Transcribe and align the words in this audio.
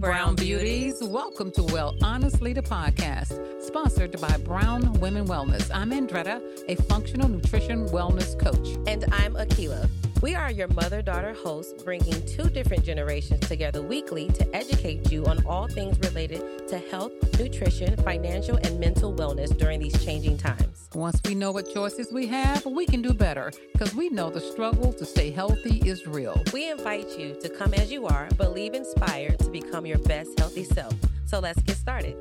Brown 0.00 0.36
Beauties. 0.36 1.02
Welcome 1.02 1.50
to 1.52 1.62
Well 1.64 1.96
Honestly, 2.04 2.52
the 2.52 2.62
podcast, 2.62 3.32
sponsored 3.60 4.20
by 4.20 4.36
Brown 4.44 4.92
Women 5.00 5.26
Wellness. 5.26 5.72
I'm 5.74 5.90
Andretta, 5.90 6.40
a 6.68 6.76
functional 6.82 7.28
nutrition 7.28 7.88
wellness 7.88 8.38
coach. 8.38 8.78
And 8.86 9.04
I'm 9.12 9.34
Akila. 9.34 9.90
We 10.22 10.36
are 10.36 10.52
your 10.52 10.68
mother 10.68 11.02
daughter 11.02 11.34
hosts, 11.34 11.82
bringing 11.82 12.24
two 12.26 12.48
different 12.48 12.84
generations 12.84 13.48
together 13.48 13.82
weekly 13.82 14.28
to 14.28 14.56
educate 14.56 15.10
you 15.10 15.26
on 15.26 15.44
all 15.44 15.66
things 15.66 15.98
related 16.08 16.68
to 16.68 16.78
health, 16.78 17.12
nutrition, 17.36 17.96
financial, 17.96 18.56
and 18.56 18.78
mental 18.78 19.12
wellness 19.12 19.56
during 19.58 19.80
these 19.80 20.04
changing 20.04 20.38
times. 20.38 20.77
Once 20.94 21.20
we 21.26 21.34
know 21.34 21.52
what 21.52 21.70
choices 21.70 22.10
we 22.10 22.26
have, 22.26 22.64
we 22.64 22.86
can 22.86 23.02
do 23.02 23.12
better 23.12 23.52
because 23.74 23.94
we 23.94 24.08
know 24.08 24.30
the 24.30 24.40
struggle 24.40 24.90
to 24.90 25.04
stay 25.04 25.30
healthy 25.30 25.82
is 25.86 26.06
real. 26.06 26.42
We 26.50 26.70
invite 26.70 27.18
you 27.18 27.36
to 27.42 27.48
come 27.50 27.74
as 27.74 27.92
you 27.92 28.06
are, 28.06 28.26
but 28.38 28.54
leave 28.54 28.72
inspired 28.72 29.38
to 29.40 29.50
become 29.50 29.84
your 29.84 29.98
best 29.98 30.38
healthy 30.38 30.64
self. 30.64 30.94
So 31.26 31.40
let's 31.40 31.60
get 31.60 31.76
started. 31.76 32.16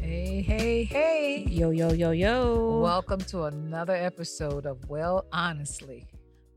Hey, 0.00 0.42
hey, 0.42 0.84
hey. 0.84 1.44
Yo, 1.50 1.70
yo, 1.70 1.92
yo, 1.92 2.12
yo. 2.12 2.80
Welcome 2.80 3.20
to 3.22 3.44
another 3.44 3.96
episode 3.96 4.64
of 4.64 4.88
Well 4.88 5.26
Honestly 5.32 6.06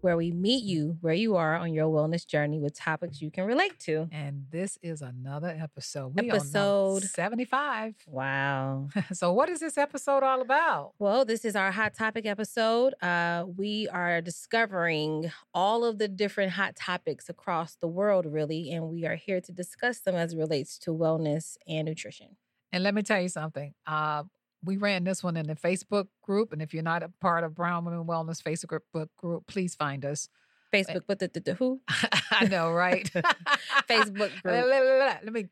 where 0.01 0.17
we 0.17 0.31
meet 0.31 0.63
you 0.63 0.97
where 1.01 1.13
you 1.13 1.35
are 1.35 1.55
on 1.55 1.73
your 1.73 1.87
wellness 1.87 2.25
journey 2.25 2.59
with 2.59 2.77
topics 2.77 3.21
you 3.21 3.31
can 3.31 3.45
relate 3.45 3.79
to. 3.79 4.09
And 4.11 4.45
this 4.51 4.77
is 4.81 5.01
another 5.01 5.55
episode. 5.59 6.13
We 6.19 6.29
episode 6.29 7.03
75. 7.03 7.95
Wow. 8.07 8.89
so, 9.13 9.31
what 9.33 9.49
is 9.49 9.59
this 9.59 9.77
episode 9.77 10.23
all 10.23 10.41
about? 10.41 10.93
Well, 10.99 11.25
this 11.25 11.45
is 11.45 11.55
our 11.55 11.71
hot 11.71 11.93
topic 11.93 12.25
episode. 12.25 12.93
Uh, 13.01 13.45
we 13.57 13.87
are 13.89 14.21
discovering 14.21 15.31
all 15.53 15.85
of 15.85 15.97
the 15.97 16.07
different 16.07 16.53
hot 16.53 16.75
topics 16.75 17.29
across 17.29 17.75
the 17.75 17.87
world, 17.87 18.25
really, 18.25 18.71
and 18.71 18.89
we 18.89 19.05
are 19.05 19.15
here 19.15 19.41
to 19.41 19.51
discuss 19.51 19.99
them 19.99 20.15
as 20.15 20.33
it 20.33 20.37
relates 20.37 20.77
to 20.79 20.91
wellness 20.91 21.57
and 21.67 21.87
nutrition. 21.87 22.37
And 22.71 22.83
let 22.83 22.93
me 22.93 23.01
tell 23.01 23.21
you 23.21 23.29
something. 23.29 23.73
Uh, 23.85 24.23
we 24.63 24.77
ran 24.77 25.03
this 25.03 25.23
one 25.23 25.37
in 25.37 25.47
the 25.47 25.55
Facebook 25.55 26.07
group. 26.21 26.53
And 26.53 26.61
if 26.61 26.73
you're 26.73 26.83
not 26.83 27.03
a 27.03 27.09
part 27.19 27.43
of 27.43 27.55
Brown 27.55 27.85
Women 27.85 28.05
Wellness 28.05 28.41
Facebook 28.41 28.81
group, 29.17 29.47
please 29.47 29.75
find 29.75 30.05
us. 30.05 30.27
Eh, 30.73 30.83
Facebook, 30.83 31.01
but 31.07 31.19
the, 31.19 31.27
the, 31.27 31.39
the 31.39 31.53
who? 31.55 31.81
I 32.31 32.45
know, 32.45 32.71
right? 32.71 33.09
Facebook 33.89 34.31
group. 34.41 34.45
Let, 34.45 35.33
me. 35.33 35.47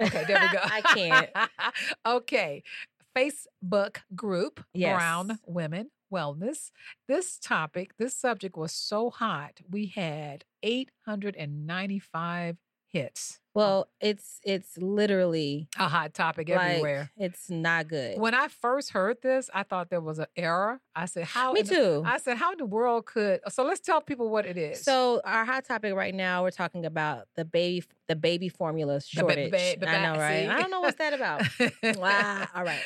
Okay, 0.00 0.24
there 0.26 0.40
we 0.40 0.52
go. 0.52 0.60
I 0.62 0.80
can't. 0.94 1.30
okay, 2.06 2.62
Facebook 3.16 3.98
group 4.14 4.64
yes. 4.72 4.96
Brown 4.96 5.38
Women 5.46 5.90
Wellness. 6.12 6.70
This 7.08 7.38
topic, 7.38 7.96
this 7.98 8.14
subject 8.14 8.56
was 8.56 8.72
so 8.72 9.10
hot. 9.10 9.60
We 9.68 9.86
had 9.86 10.44
895 10.62 12.56
hits. 12.90 13.40
Well, 13.54 13.88
it's 14.00 14.38
it's 14.44 14.78
literally 14.78 15.68
a 15.76 15.88
hot 15.88 16.14
topic 16.14 16.48
like, 16.48 16.60
everywhere. 16.60 17.10
It's 17.16 17.50
not 17.50 17.88
good. 17.88 18.16
When 18.18 18.32
I 18.32 18.46
first 18.46 18.90
heard 18.90 19.20
this, 19.20 19.50
I 19.52 19.64
thought 19.64 19.90
there 19.90 20.00
was 20.00 20.20
an 20.20 20.26
error. 20.36 20.80
I 20.94 21.06
said, 21.06 21.24
"How?" 21.24 21.52
Me 21.52 21.64
too. 21.64 21.74
The, 21.74 22.02
I 22.04 22.18
said, 22.18 22.36
"How 22.36 22.54
the 22.54 22.66
world 22.66 23.06
could?" 23.06 23.40
So 23.48 23.64
let's 23.64 23.80
tell 23.80 24.00
people 24.00 24.30
what 24.30 24.46
it 24.46 24.56
is. 24.56 24.84
So 24.84 25.20
our 25.24 25.44
hot 25.44 25.64
topic 25.64 25.92
right 25.94 26.14
now, 26.14 26.42
we're 26.44 26.52
talking 26.52 26.86
about 26.86 27.26
the 27.34 27.44
baby 27.44 27.84
the 28.06 28.14
baby 28.14 28.48
formula 28.48 29.00
shortage. 29.00 29.50
Ba- 29.50 29.76
ba- 29.80 29.86
ba- 29.86 29.90
I 29.90 30.02
know, 30.02 30.20
right? 30.20 30.48
I 30.48 30.60
don't 30.60 30.70
know 30.70 30.80
what's 30.80 30.98
that 30.98 31.12
about. 31.12 31.42
wow. 31.98 32.46
All 32.54 32.64
right. 32.64 32.82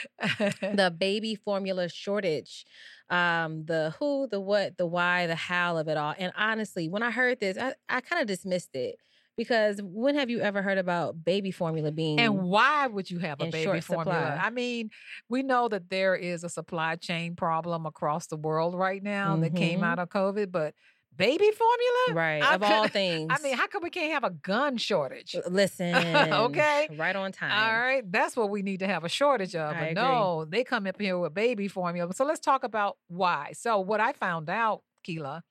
The 0.74 0.90
baby 0.90 1.34
formula 1.34 1.88
shortage. 1.90 2.64
Um, 3.10 3.66
the 3.66 3.94
who, 3.98 4.26
the 4.26 4.40
what, 4.40 4.78
the 4.78 4.86
why, 4.86 5.26
the 5.26 5.34
how 5.34 5.76
of 5.76 5.88
it 5.88 5.98
all. 5.98 6.14
And 6.16 6.32
honestly, 6.34 6.88
when 6.88 7.02
I 7.02 7.10
heard 7.10 7.40
this, 7.40 7.58
I, 7.58 7.74
I 7.90 8.00
kind 8.00 8.22
of 8.22 8.26
dismissed 8.26 8.74
it 8.74 8.96
because 9.36 9.80
when 9.82 10.14
have 10.14 10.30
you 10.30 10.40
ever 10.40 10.62
heard 10.62 10.78
about 10.78 11.24
baby 11.24 11.50
formula 11.50 11.90
being 11.90 12.18
and 12.18 12.42
why 12.42 12.86
would 12.86 13.10
you 13.10 13.18
have 13.18 13.40
a 13.40 13.46
baby 13.46 13.80
formula? 13.80 14.20
supply? 14.20 14.40
i 14.42 14.50
mean 14.50 14.90
we 15.28 15.42
know 15.42 15.68
that 15.68 15.88
there 15.90 16.14
is 16.14 16.44
a 16.44 16.48
supply 16.48 16.96
chain 16.96 17.34
problem 17.34 17.86
across 17.86 18.26
the 18.26 18.36
world 18.36 18.74
right 18.74 19.02
now 19.02 19.32
mm-hmm. 19.32 19.42
that 19.42 19.56
came 19.56 19.80
mm-hmm. 19.80 19.84
out 19.84 19.98
of 19.98 20.08
covid 20.08 20.50
but 20.50 20.74
baby 21.14 21.50
formula? 21.50 22.22
Right 22.22 22.42
I 22.42 22.54
of 22.54 22.62
could, 22.62 22.70
all 22.70 22.88
things 22.88 23.30
i 23.30 23.42
mean 23.42 23.56
how 23.56 23.66
come 23.66 23.82
we 23.82 23.90
can't 23.90 24.12
have 24.12 24.24
a 24.24 24.30
gun 24.30 24.76
shortage? 24.76 25.36
Listen 25.50 25.94
okay? 25.94 26.88
right 26.96 27.14
on 27.14 27.32
time. 27.32 27.52
all 27.52 27.80
right 27.80 28.10
that's 28.10 28.36
what 28.36 28.50
we 28.50 28.62
need 28.62 28.80
to 28.80 28.86
have 28.86 29.04
a 29.04 29.08
shortage 29.08 29.54
of 29.54 29.76
I 29.76 29.86
but 29.86 29.94
no 29.94 30.46
they 30.48 30.64
come 30.64 30.86
up 30.86 31.00
here 31.00 31.18
with 31.18 31.34
baby 31.34 31.68
formula. 31.68 32.14
So 32.14 32.24
let's 32.24 32.40
talk 32.40 32.64
about 32.64 32.96
why. 33.08 33.52
So 33.54 33.80
what 33.80 34.00
i 34.00 34.12
found 34.12 34.48
out 34.48 34.82
Keela, 35.02 35.42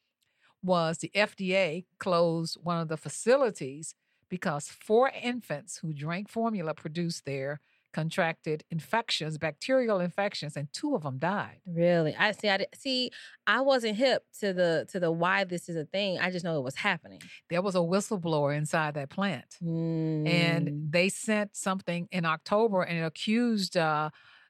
was 0.64 1.00
the 1.00 1.12
FDA 1.16 1.86
closed 2.00 2.58
one 2.62 2.80
of 2.80 2.88
the 2.88 2.98
facilities 2.98 3.96
because 4.30 4.70
four 4.70 5.12
infants 5.22 5.78
who 5.78 5.94
drank 5.94 6.30
formula 6.30 6.74
produced 6.74 7.26
there 7.26 7.60
contracted 7.94 8.64
infections, 8.72 9.38
bacterial 9.38 10.00
infections, 10.00 10.56
and 10.56 10.72
two 10.74 10.96
of 10.96 11.04
them 11.04 11.18
died. 11.18 11.60
Really? 11.66 12.16
I 12.16 12.32
see. 12.32 12.50
I 12.50 12.66
see. 12.74 13.12
I 13.46 13.62
wasn't 13.62 13.98
hip 13.98 14.24
to 14.40 14.54
the 14.54 14.88
to 14.92 15.00
the 15.00 15.12
why 15.12 15.44
this 15.44 15.70
is 15.70 15.76
a 15.76 15.86
thing. 15.86 16.20
I 16.20 16.32
just 16.32 16.46
know 16.46 16.58
it 16.58 16.64
was 16.64 16.76
happening. 16.76 17.22
There 17.50 17.62
was 17.62 17.76
a 17.76 17.80
whistleblower 17.80 18.56
inside 18.56 18.94
that 18.96 19.10
plant, 19.10 19.58
mm. 19.64 20.28
and 20.28 20.92
they 20.92 21.10
sent 21.10 21.56
something 21.56 22.08
in 22.12 22.26
October 22.26 22.84
and 22.84 23.06
accused. 23.06 23.78
Uh, 23.78 24.10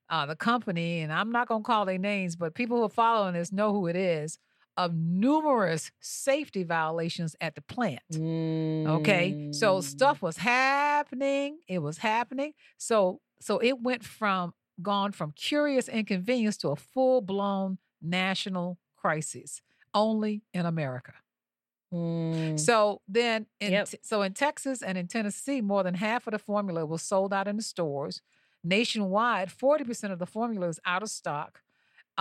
uh, 0.10 0.26
the 0.26 0.36
company, 0.36 1.00
and 1.00 1.14
I'm 1.14 1.32
not 1.32 1.48
going 1.48 1.64
to 1.64 1.66
call 1.66 1.86
their 1.86 1.98
names, 1.98 2.36
but 2.36 2.54
people 2.54 2.76
who 2.76 2.84
are 2.84 2.90
following 2.90 3.34
this 3.34 3.54
know 3.54 3.72
who 3.72 3.88
it 3.88 3.96
is 3.96 4.38
of 4.78 4.94
numerous 4.94 5.92
safety 6.00 6.64
violations 6.64 7.36
at 7.42 7.56
the 7.56 7.62
plant. 7.62 8.02
Mm. 8.12 8.88
Okay. 8.88 9.50
So 9.52 9.82
stuff 9.82 10.22
was 10.22 10.38
happening. 10.38 11.59
It 11.68 11.80
was 11.80 11.98
happening. 12.00 12.54
So 12.78 13.22
so 13.40 13.58
it 13.59 13.82
went 13.82 14.04
from 14.04 14.54
gone 14.82 15.12
from 15.12 15.34
curious 15.34 15.90
inconvenience 15.90 16.58
to 16.58 16.70
a 16.70 16.76
full-blown 16.76 17.78
national 18.02 18.80
crisis 18.96 19.62
only 19.94 20.44
in 20.54 20.66
America. 20.66 21.14
Mm. 21.94 22.59
So 22.59 23.02
then 23.08 23.48
in 23.59 23.74
yep. 23.74 23.90
so 24.02 24.22
in 24.22 24.34
Texas 24.34 24.82
and 24.82 24.98
in 24.98 25.08
Tennessee 25.08 25.62
more 25.62 25.84
than 25.84 25.96
half 25.96 26.26
of 26.26 26.32
the 26.32 26.40
formula 26.40 26.86
was 26.86 27.02
sold 27.02 27.34
out 27.34 27.48
in 27.48 27.58
the 27.58 27.64
stores. 27.64 28.22
Nationwide, 28.64 29.50
40% 29.50 30.12
of 30.12 30.20
the 30.20 30.28
formula 30.28 30.68
is 30.68 30.80
out 30.86 31.02
of 31.02 31.09
stock. 31.09 31.62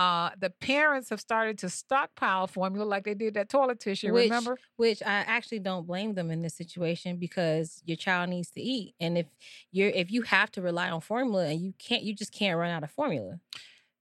Uh, 0.01 0.31
the 0.39 0.49
parents 0.49 1.11
have 1.11 1.19
started 1.19 1.59
to 1.59 1.69
stockpile 1.69 2.47
formula 2.47 2.83
like 2.83 3.03
they 3.03 3.13
did 3.13 3.35
that 3.35 3.49
toilet 3.49 3.79
tissue. 3.79 4.11
Which, 4.11 4.23
remember? 4.23 4.57
Which 4.75 5.03
I 5.03 5.13
actually 5.27 5.59
don't 5.59 5.85
blame 5.85 6.15
them 6.15 6.31
in 6.31 6.41
this 6.41 6.55
situation 6.55 7.17
because 7.17 7.83
your 7.85 7.97
child 7.97 8.31
needs 8.31 8.49
to 8.51 8.61
eat, 8.61 8.95
and 8.99 9.15
if 9.15 9.27
you're 9.71 9.89
if 9.89 10.11
you 10.11 10.23
have 10.23 10.51
to 10.53 10.61
rely 10.63 10.89
on 10.89 11.01
formula 11.01 11.45
and 11.45 11.61
you 11.61 11.75
can't, 11.77 12.01
you 12.01 12.15
just 12.15 12.33
can't 12.33 12.57
run 12.57 12.71
out 12.71 12.81
of 12.81 12.89
formula. 12.89 13.39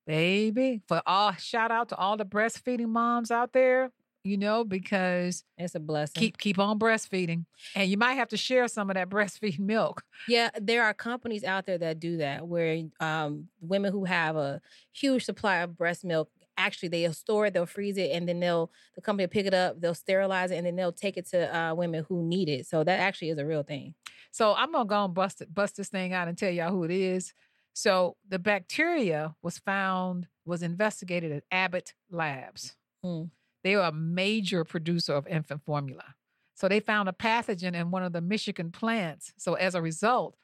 Baby, 0.06 0.80
for 0.88 1.02
all 1.06 1.32
shout 1.32 1.70
out 1.70 1.90
to 1.90 1.96
all 1.96 2.16
the 2.16 2.24
breastfeeding 2.24 2.88
moms 2.88 3.30
out 3.30 3.52
there 3.52 3.90
you 4.24 4.36
know, 4.36 4.64
because 4.64 5.44
it's 5.56 5.74
a 5.74 5.80
blessing. 5.80 6.20
Keep 6.20 6.38
keep 6.38 6.58
on 6.58 6.78
breastfeeding, 6.78 7.46
and 7.74 7.90
you 7.90 7.96
might 7.96 8.14
have 8.14 8.28
to 8.28 8.36
share 8.36 8.68
some 8.68 8.90
of 8.90 8.94
that 8.94 9.08
breastfeed 9.10 9.58
milk. 9.58 10.02
Yeah, 10.28 10.50
there 10.60 10.84
are 10.84 10.94
companies 10.94 11.44
out 11.44 11.66
there 11.66 11.78
that 11.78 12.00
do 12.00 12.18
that, 12.18 12.46
where 12.46 12.82
um, 13.00 13.48
women 13.60 13.92
who 13.92 14.04
have 14.04 14.36
a 14.36 14.60
huge 14.92 15.24
supply 15.24 15.56
of 15.58 15.76
breast 15.76 16.04
milk 16.04 16.30
actually 16.60 16.88
they'll 16.88 17.12
store 17.12 17.46
it, 17.46 17.54
they'll 17.54 17.66
freeze 17.66 17.96
it, 17.96 18.10
and 18.12 18.28
then 18.28 18.40
they'll 18.40 18.70
the 18.94 19.00
company 19.00 19.24
will 19.24 19.30
pick 19.30 19.46
it 19.46 19.54
up, 19.54 19.80
they'll 19.80 19.94
sterilize 19.94 20.50
it, 20.50 20.56
and 20.56 20.66
then 20.66 20.76
they'll 20.76 20.92
take 20.92 21.16
it 21.16 21.26
to 21.30 21.56
uh, 21.56 21.74
women 21.74 22.04
who 22.08 22.22
need 22.22 22.48
it. 22.48 22.66
So 22.66 22.84
that 22.84 23.00
actually 23.00 23.30
is 23.30 23.38
a 23.38 23.46
real 23.46 23.62
thing. 23.62 23.94
So 24.30 24.54
I'm 24.54 24.72
gonna 24.72 24.84
go 24.84 25.04
and 25.04 25.14
bust 25.14 25.40
it, 25.40 25.52
bust 25.54 25.76
this 25.76 25.88
thing 25.88 26.12
out 26.12 26.28
and 26.28 26.36
tell 26.36 26.50
y'all 26.50 26.70
who 26.70 26.84
it 26.84 26.90
is. 26.90 27.32
So 27.72 28.16
the 28.28 28.38
bacteria 28.38 29.34
was 29.42 29.58
found 29.58 30.26
was 30.44 30.62
investigated 30.62 31.32
at 31.32 31.44
Abbott 31.50 31.94
Labs. 32.10 32.76
Mm. 33.04 33.30
They 33.62 33.76
were 33.76 33.82
a 33.82 33.92
major 33.92 34.64
producer 34.64 35.14
of 35.14 35.26
infant 35.26 35.62
formula. 35.64 36.14
So 36.54 36.68
they 36.68 36.80
found 36.80 37.08
a 37.08 37.12
pathogen 37.12 37.74
in 37.74 37.90
one 37.90 38.02
of 38.02 38.12
the 38.12 38.20
Michigan 38.20 38.70
plants. 38.70 39.32
So 39.38 39.54
as 39.54 39.74
a 39.74 39.82
result, 39.82 40.36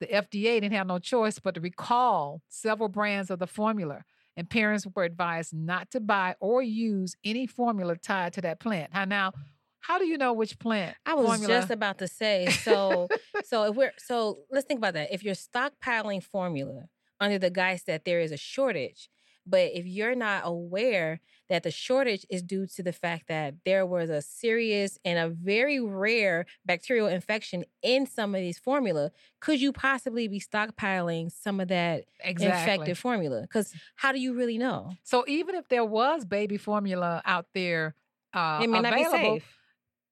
the 0.00 0.06
FDA 0.06 0.60
didn't 0.60 0.72
have 0.72 0.86
no 0.86 0.98
choice 0.98 1.38
but 1.38 1.54
to 1.54 1.60
recall 1.60 2.42
several 2.48 2.88
brands 2.88 3.30
of 3.30 3.38
the 3.38 3.46
formula. 3.46 4.04
And 4.36 4.48
parents 4.48 4.86
were 4.94 5.04
advised 5.04 5.54
not 5.54 5.90
to 5.92 6.00
buy 6.00 6.34
or 6.40 6.62
use 6.62 7.16
any 7.24 7.46
formula 7.46 7.96
tied 7.96 8.32
to 8.34 8.40
that 8.42 8.60
plant. 8.60 8.90
How 8.92 9.04
now, 9.04 9.32
how 9.80 9.98
do 9.98 10.06
you 10.06 10.18
know 10.18 10.32
which 10.32 10.58
plant? 10.58 10.96
I 11.06 11.14
was 11.14 11.26
formula? 11.26 11.54
just 11.54 11.70
about 11.70 11.98
to 11.98 12.08
say. 12.08 12.46
So, 12.48 13.08
so 13.44 13.64
if 13.64 13.76
we're 13.76 13.92
so 13.98 14.38
let's 14.50 14.66
think 14.66 14.78
about 14.78 14.94
that. 14.94 15.12
If 15.12 15.22
you're 15.22 15.34
stockpiling 15.34 16.22
formula 16.22 16.84
under 17.20 17.38
the 17.38 17.50
guise 17.50 17.84
that 17.84 18.04
there 18.04 18.20
is 18.20 18.32
a 18.32 18.36
shortage, 18.36 19.08
but 19.46 19.70
if 19.74 19.86
you're 19.86 20.16
not 20.16 20.42
aware 20.44 21.20
that 21.48 21.62
the 21.62 21.70
shortage 21.70 22.26
is 22.30 22.42
due 22.42 22.66
to 22.66 22.82
the 22.82 22.92
fact 22.92 23.28
that 23.28 23.54
there 23.64 23.84
was 23.86 24.10
a 24.10 24.22
serious 24.22 24.98
and 25.04 25.18
a 25.18 25.28
very 25.28 25.80
rare 25.80 26.46
bacterial 26.64 27.06
infection 27.06 27.64
in 27.82 28.06
some 28.06 28.34
of 28.34 28.40
these 28.40 28.58
formula, 28.58 29.10
could 29.40 29.60
you 29.60 29.72
possibly 29.72 30.28
be 30.28 30.40
stockpiling 30.40 31.30
some 31.30 31.60
of 31.60 31.68
that 31.68 32.04
exactly. 32.20 32.72
infected 32.72 32.98
formula? 32.98 33.42
Because 33.42 33.72
how 33.96 34.12
do 34.12 34.18
you 34.18 34.34
really 34.34 34.58
know? 34.58 34.92
So 35.02 35.24
even 35.26 35.54
if 35.54 35.68
there 35.68 35.84
was 35.84 36.24
baby 36.24 36.56
formula 36.56 37.22
out 37.24 37.46
there 37.54 37.94
uh, 38.32 38.60
it 38.62 38.68
may 38.68 38.78
available, 38.78 39.02
not 39.02 39.10
be 39.10 39.16
safe. 39.16 39.58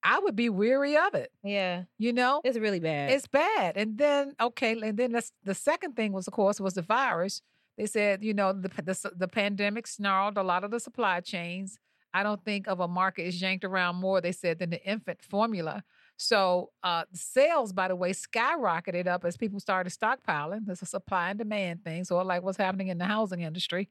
I 0.04 0.18
would 0.18 0.36
be 0.36 0.48
weary 0.48 0.96
of 0.96 1.14
it. 1.14 1.30
Yeah, 1.44 1.84
You 1.98 2.12
know, 2.12 2.40
it's 2.44 2.58
really 2.58 2.80
bad. 2.80 3.10
it's 3.12 3.26
bad. 3.26 3.76
And 3.76 3.98
then 3.98 4.34
okay, 4.40 4.72
and 4.80 4.96
then 4.96 5.12
that's 5.12 5.32
the 5.44 5.54
second 5.54 5.96
thing 5.96 6.12
was 6.12 6.26
of 6.26 6.32
course 6.32 6.60
was 6.60 6.74
the 6.74 6.82
virus. 6.82 7.42
They 7.76 7.86
said 7.86 8.22
you 8.22 8.34
know 8.34 8.52
the 8.52 8.68
the, 8.68 9.10
the 9.16 9.28
pandemic 9.28 9.86
snarled 9.86 10.36
a 10.36 10.42
lot 10.42 10.64
of 10.64 10.70
the 10.70 10.80
supply 10.80 11.20
chains. 11.20 11.78
I 12.14 12.22
don't 12.22 12.44
think 12.44 12.66
of 12.68 12.80
a 12.80 12.88
market 12.88 13.26
is 13.26 13.40
yanked 13.40 13.64
around 13.64 13.96
more. 13.96 14.20
They 14.20 14.32
said 14.32 14.58
than 14.58 14.70
the 14.70 14.84
infant 14.84 15.22
formula. 15.22 15.82
So 16.18 16.70
uh, 16.82 17.04
sales, 17.12 17.72
by 17.72 17.88
the 17.88 17.96
way, 17.96 18.12
skyrocketed 18.12 19.06
up 19.06 19.24
as 19.24 19.36
people 19.36 19.58
started 19.60 19.92
stockpiling. 19.92 20.66
There's 20.66 20.82
a 20.82 20.86
supply 20.86 21.30
and 21.30 21.38
demand 21.38 21.84
thing, 21.84 22.04
of 22.08 22.26
like 22.26 22.42
what's 22.42 22.58
happening 22.58 22.88
in 22.88 22.98
the 22.98 23.06
housing 23.06 23.40
industry, 23.40 23.88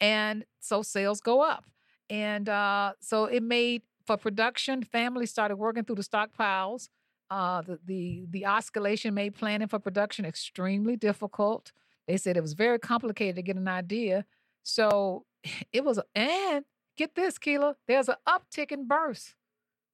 and 0.00 0.44
so 0.60 0.82
sales 0.82 1.20
go 1.20 1.42
up. 1.42 1.66
And 2.08 2.48
uh, 2.48 2.92
so 3.00 3.24
it 3.24 3.42
made 3.42 3.82
for 4.06 4.16
production. 4.16 4.82
Families 4.82 5.30
started 5.30 5.56
working 5.56 5.84
through 5.84 5.96
the 5.96 6.02
stockpiles. 6.02 6.88
Uh, 7.30 7.62
the, 7.62 7.78
the 7.84 8.26
the 8.30 8.46
oscillation 8.46 9.14
made 9.14 9.34
planning 9.34 9.68
for 9.68 9.78
production 9.78 10.24
extremely 10.24 10.96
difficult. 10.96 11.72
They 12.06 12.16
said 12.16 12.36
it 12.36 12.42
was 12.42 12.52
very 12.54 12.78
complicated 12.78 13.36
to 13.36 13.42
get 13.42 13.56
an 13.56 13.68
idea. 13.68 14.24
So 14.62 15.24
it 15.72 15.84
was, 15.84 16.00
and 16.14 16.64
get 16.96 17.14
this, 17.14 17.38
Keela, 17.38 17.76
there's 17.88 18.08
an 18.08 18.16
uptick 18.28 18.72
in 18.72 18.86
births 18.86 19.34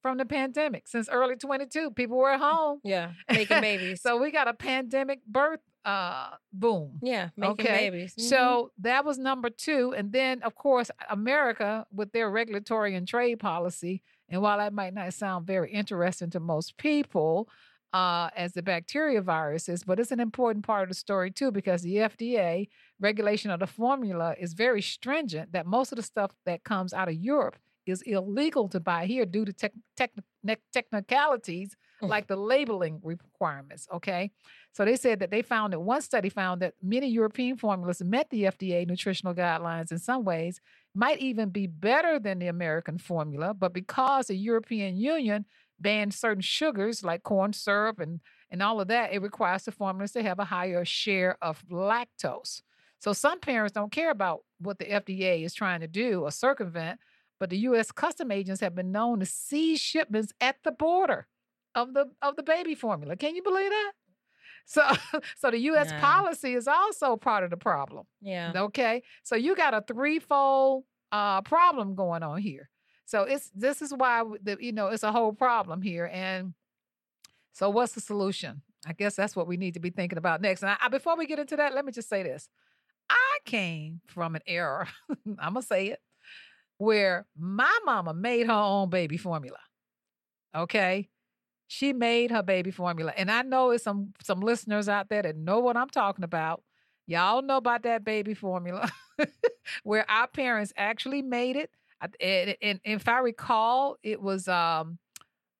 from 0.01 0.17
the 0.17 0.25
pandemic 0.25 0.87
since 0.87 1.07
early 1.09 1.35
22. 1.35 1.91
People 1.91 2.17
were 2.17 2.31
at 2.31 2.39
home. 2.39 2.79
yeah, 2.83 3.11
making 3.29 3.61
babies. 3.61 4.01
So 4.01 4.17
we 4.17 4.31
got 4.31 4.47
a 4.47 4.53
pandemic 4.53 5.23
birth 5.25 5.59
uh, 5.83 6.29
boom. 6.53 6.99
yeah, 7.01 7.29
making 7.35 7.65
Okay, 7.65 7.89
babies. 7.89 8.13
Mhm. 8.15 8.21
So 8.21 8.71
that 8.79 9.03
was 9.03 9.17
number 9.17 9.49
two. 9.49 9.93
And 9.97 10.11
then, 10.11 10.43
of 10.43 10.53
course, 10.53 10.91
America 11.09 11.85
with 11.91 12.11
their 12.11 12.29
regulatory 12.29 12.95
and 12.95 13.07
trade 13.07 13.39
policy. 13.39 14.03
And 14.29 14.41
while 14.43 14.59
that 14.59 14.73
might 14.73 14.93
not 14.93 15.13
sound 15.13 15.47
very 15.47 15.71
interesting 15.71 16.29
to 16.31 16.39
most 16.39 16.77
people, 16.77 17.49
uh, 17.93 18.29
as 18.35 18.53
the 18.53 18.61
bacteria 18.61 19.21
viruses, 19.21 19.83
but 19.83 19.99
it's 19.99 20.11
an 20.11 20.19
important 20.19 20.65
part 20.65 20.83
of 20.83 20.89
the 20.89 20.95
story 20.95 21.31
too, 21.31 21.51
because 21.51 21.81
the 21.81 21.95
FDA 21.97 22.67
regulation 22.99 23.51
of 23.51 23.59
the 23.59 23.67
formula 23.67 24.35
is 24.39 24.53
very 24.53 24.81
stringent 24.81 25.51
that 25.51 25.65
most 25.65 25.91
of 25.91 25.97
the 25.97 26.03
stuff 26.03 26.31
that 26.45 26.63
comes 26.63 26.93
out 26.93 27.09
of 27.09 27.15
Europe 27.15 27.57
is 27.85 28.01
illegal 28.03 28.69
to 28.69 28.79
buy 28.79 29.05
here 29.05 29.25
due 29.25 29.43
to 29.43 29.51
tech, 29.51 29.73
tech, 29.97 30.11
technicalities 30.71 31.75
Mm. 32.01 32.09
like 32.09 32.27
the 32.27 32.35
labeling 32.35 32.99
requirements. 33.03 33.87
Okay. 33.93 34.31
So 34.73 34.85
they 34.85 34.95
said 34.95 35.19
that 35.19 35.29
they 35.29 35.41
found 35.41 35.73
that 35.73 35.79
one 35.79 36.01
study 36.01 36.29
found 36.29 36.61
that 36.61 36.73
many 36.81 37.07
European 37.07 37.57
formulas 37.57 38.01
met 38.03 38.29
the 38.29 38.45
FDA 38.45 38.87
nutritional 38.87 39.35
guidelines 39.35 39.91
in 39.91 39.99
some 39.99 40.23
ways, 40.23 40.59
might 40.95 41.19
even 41.19 41.49
be 41.49 41.67
better 41.67 42.17
than 42.19 42.39
the 42.39 42.47
American 42.47 42.97
formula. 42.97 43.53
But 43.53 43.73
because 43.73 44.27
the 44.27 44.35
European 44.35 44.97
Union 44.97 45.45
banned 45.81 46.13
certain 46.13 46.41
sugars 46.41 47.03
like 47.03 47.23
corn 47.23 47.53
syrup 47.53 47.99
and, 47.99 48.21
and 48.49 48.61
all 48.61 48.81
of 48.81 48.87
that, 48.89 49.13
it 49.13 49.21
requires 49.21 49.63
the 49.63 49.71
formulas 49.71 50.11
to 50.13 50.23
have 50.23 50.39
a 50.39 50.45
higher 50.45 50.85
share 50.85 51.37
of 51.41 51.63
lactose. 51.69 52.61
So 52.99 53.13
some 53.13 53.39
parents 53.39 53.73
don't 53.73 53.91
care 53.91 54.11
about 54.11 54.41
what 54.59 54.79
the 54.79 54.85
FDA 54.85 55.43
is 55.43 55.53
trying 55.53 55.79
to 55.81 55.87
do 55.87 56.21
or 56.21 56.31
circumvent, 56.31 56.99
but 57.39 57.49
the 57.49 57.57
U.S. 57.59 57.91
custom 57.91 58.31
agents 58.31 58.61
have 58.61 58.75
been 58.75 58.91
known 58.91 59.19
to 59.19 59.25
seize 59.25 59.79
shipments 59.79 60.33
at 60.39 60.57
the 60.63 60.71
border 60.71 61.27
of 61.73 61.93
the 61.93 62.11
of 62.21 62.35
the 62.35 62.43
baby 62.43 62.75
formula. 62.75 63.15
Can 63.15 63.35
you 63.35 63.41
believe 63.43 63.69
that? 63.71 63.93
So 64.65 64.83
so 65.37 65.51
the 65.51 65.59
US 65.59 65.91
Yeah. 65.91 65.99
policy 66.01 66.53
is 66.53 66.67
also 66.67 67.17
part 67.17 67.43
of 67.43 67.49
the 67.49 67.57
problem. 67.57 68.05
yeah, 68.21 68.53
Okay. 68.55 69.03
So 69.23 69.35
you 69.35 69.55
got 69.55 69.73
a 69.73 69.81
threefold 69.81 70.85
uh 71.11 71.41
problem 71.41 71.95
going 71.95 72.23
on 72.23 72.39
here. 72.39 72.69
So 73.05 73.23
it's 73.23 73.49
this 73.55 73.81
is 73.81 73.93
why 73.93 74.23
the 74.41 74.57
you 74.59 74.71
know 74.71 74.87
it's 74.87 75.03
a 75.03 75.11
whole 75.11 75.33
problem 75.33 75.81
here. 75.81 76.09
And 76.11 76.53
so 77.53 77.69
what's 77.69 77.93
the 77.93 78.01
solution? 78.01 78.61
I 78.85 78.93
guess 78.93 79.15
that's 79.15 79.35
what 79.35 79.47
we 79.47 79.57
need 79.57 79.75
to 79.75 79.79
be 79.79 79.89
thinking 79.91 80.17
about 80.17 80.41
next. 80.41 80.63
And 80.63 80.71
I, 80.71 80.77
I- 80.81 80.89
before 80.89 81.15
we 81.17 81.27
get 81.27 81.39
into 81.39 81.55
that, 81.57 81.73
let 81.75 81.85
me 81.85 81.91
just 81.91 82.09
say 82.09 82.23
this. 82.23 82.49
I 83.09 83.37
came 83.45 84.01
from 84.07 84.35
an 84.35 84.41
era, 84.47 84.87
I'm 85.39 85.53
gonna 85.53 85.61
say 85.61 85.87
it, 85.87 85.99
where 86.77 87.25
my 87.37 87.77
mama 87.85 88.13
made 88.13 88.47
her 88.47 88.53
own 88.53 88.89
baby 88.89 89.17
formula. 89.17 89.59
Okay. 90.55 91.09
She 91.67 91.93
made 91.93 92.31
her 92.31 92.43
baby 92.43 92.71
formula. 92.71 93.13
And 93.15 93.31
I 93.31 93.43
know 93.43 93.71
it's 93.71 93.83
some 93.83 94.13
some 94.23 94.41
listeners 94.41 94.89
out 94.89 95.09
there 95.09 95.21
that 95.23 95.37
know 95.37 95.59
what 95.59 95.77
I'm 95.77 95.89
talking 95.89 96.23
about. 96.25 96.63
Y'all 97.07 97.41
know 97.41 97.57
about 97.57 97.83
that 97.83 98.03
baby 98.03 98.33
formula 98.33 98.89
where 99.83 100.09
our 100.09 100.27
parents 100.27 100.73
actually 100.77 101.21
made 101.21 101.55
it. 101.55 101.71
And, 102.19 102.55
and 102.61 102.79
if 102.83 103.07
I 103.07 103.19
recall, 103.19 103.97
it 104.03 104.21
was 104.21 104.47
um, 104.47 104.97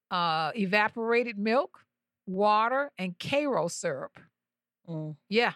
uh, 0.09 0.51
evaporated 0.55 1.37
milk, 1.37 1.79
water, 2.25 2.91
and 2.97 3.17
Karo 3.17 3.67
syrup. 3.67 4.19
Mm. 4.87 5.15
Yeah, 5.29 5.53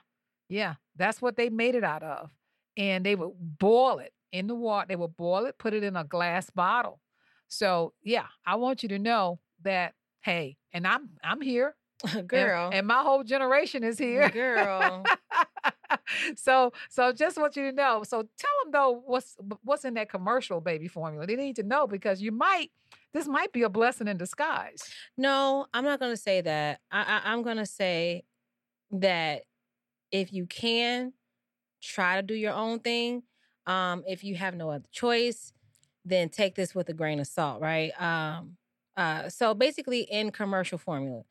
yeah, 0.50 0.76
that's 0.96 1.22
what 1.22 1.36
they 1.36 1.50
made 1.50 1.76
it 1.76 1.84
out 1.84 2.04
of. 2.04 2.30
And 2.78 3.06
they 3.06 3.16
would 3.16 3.32
boil 3.60 4.00
it 4.00 4.14
in 4.32 4.48
the 4.48 4.56
water. 4.56 4.88
They 4.90 4.96
would 4.96 5.16
boil 5.16 5.46
it, 5.46 5.58
put 5.58 5.74
it 5.74 5.84
in 5.84 5.96
a 5.96 6.04
glass 6.04 6.50
bottle. 6.50 7.00
So 7.48 7.94
yeah, 8.04 8.26
I 8.46 8.56
want 8.56 8.84
you 8.84 8.90
to 8.90 9.00
know 9.00 9.40
that 9.64 9.94
hey, 10.22 10.58
and 10.74 10.86
I'm 10.86 11.10
I'm 11.24 11.42
here, 11.42 11.76
and- 12.04 12.28
girl, 12.28 12.70
and, 12.74 12.88
my 12.88 13.02
whole 13.02 13.24
generation 13.24 13.84
is 13.84 13.98
here, 13.98 14.30
girl. 14.30 15.04
so 16.36 16.72
so 16.90 17.12
just 17.12 17.38
want 17.38 17.56
you 17.56 17.70
to 17.70 17.76
know. 17.76 18.04
So 18.04 18.18
tell 18.38 18.52
them 18.64 18.72
though 18.72 19.04
what's 19.06 19.36
what's 19.64 19.86
in 19.86 19.94
that 19.96 20.10
commercial 20.10 20.62
baby 20.62 20.88
formula. 20.88 21.26
They 21.26 21.36
need 21.36 21.56
to 21.58 21.64
know 21.64 21.88
because 21.88 22.22
you 22.22 22.32
might 22.32 22.72
this 23.14 23.28
might 23.28 23.54
be 23.54 23.64
a 23.64 23.70
blessing 23.70 24.08
in 24.08 24.18
disguise. 24.18 24.84
No, 25.18 25.68
I'm 25.74 25.86
not 25.86 26.00
going 26.00 26.12
to 26.12 26.22
say 26.22 26.42
that. 26.42 26.82
I, 26.92 27.02
I, 27.02 27.32
I'm 27.32 27.44
going 27.44 27.58
to 27.58 27.66
say 27.66 28.26
that 28.92 29.44
if 30.12 30.34
you 30.34 30.46
can, 30.46 31.14
try 31.82 32.18
to 32.18 32.22
do 32.22 32.34
your 32.34 32.54
own 32.54 32.80
thing. 32.80 33.24
Um, 33.68 34.04
if 34.06 34.24
you 34.24 34.36
have 34.36 34.56
no 34.56 34.70
other 34.70 34.86
choice, 34.92 35.54
then 36.04 36.30
take 36.30 36.56
this 36.56 36.76
with 36.76 36.90
a 36.90 36.94
grain 36.94 37.20
of 37.20 37.28
salt, 37.28 37.62
right? 37.62 37.92
Um, 38.02 38.58
uh, 38.98 39.30
so 39.30 39.54
basically, 39.54 40.02
in 40.02 40.32
commercial 40.32 40.78
formula, 40.78 41.24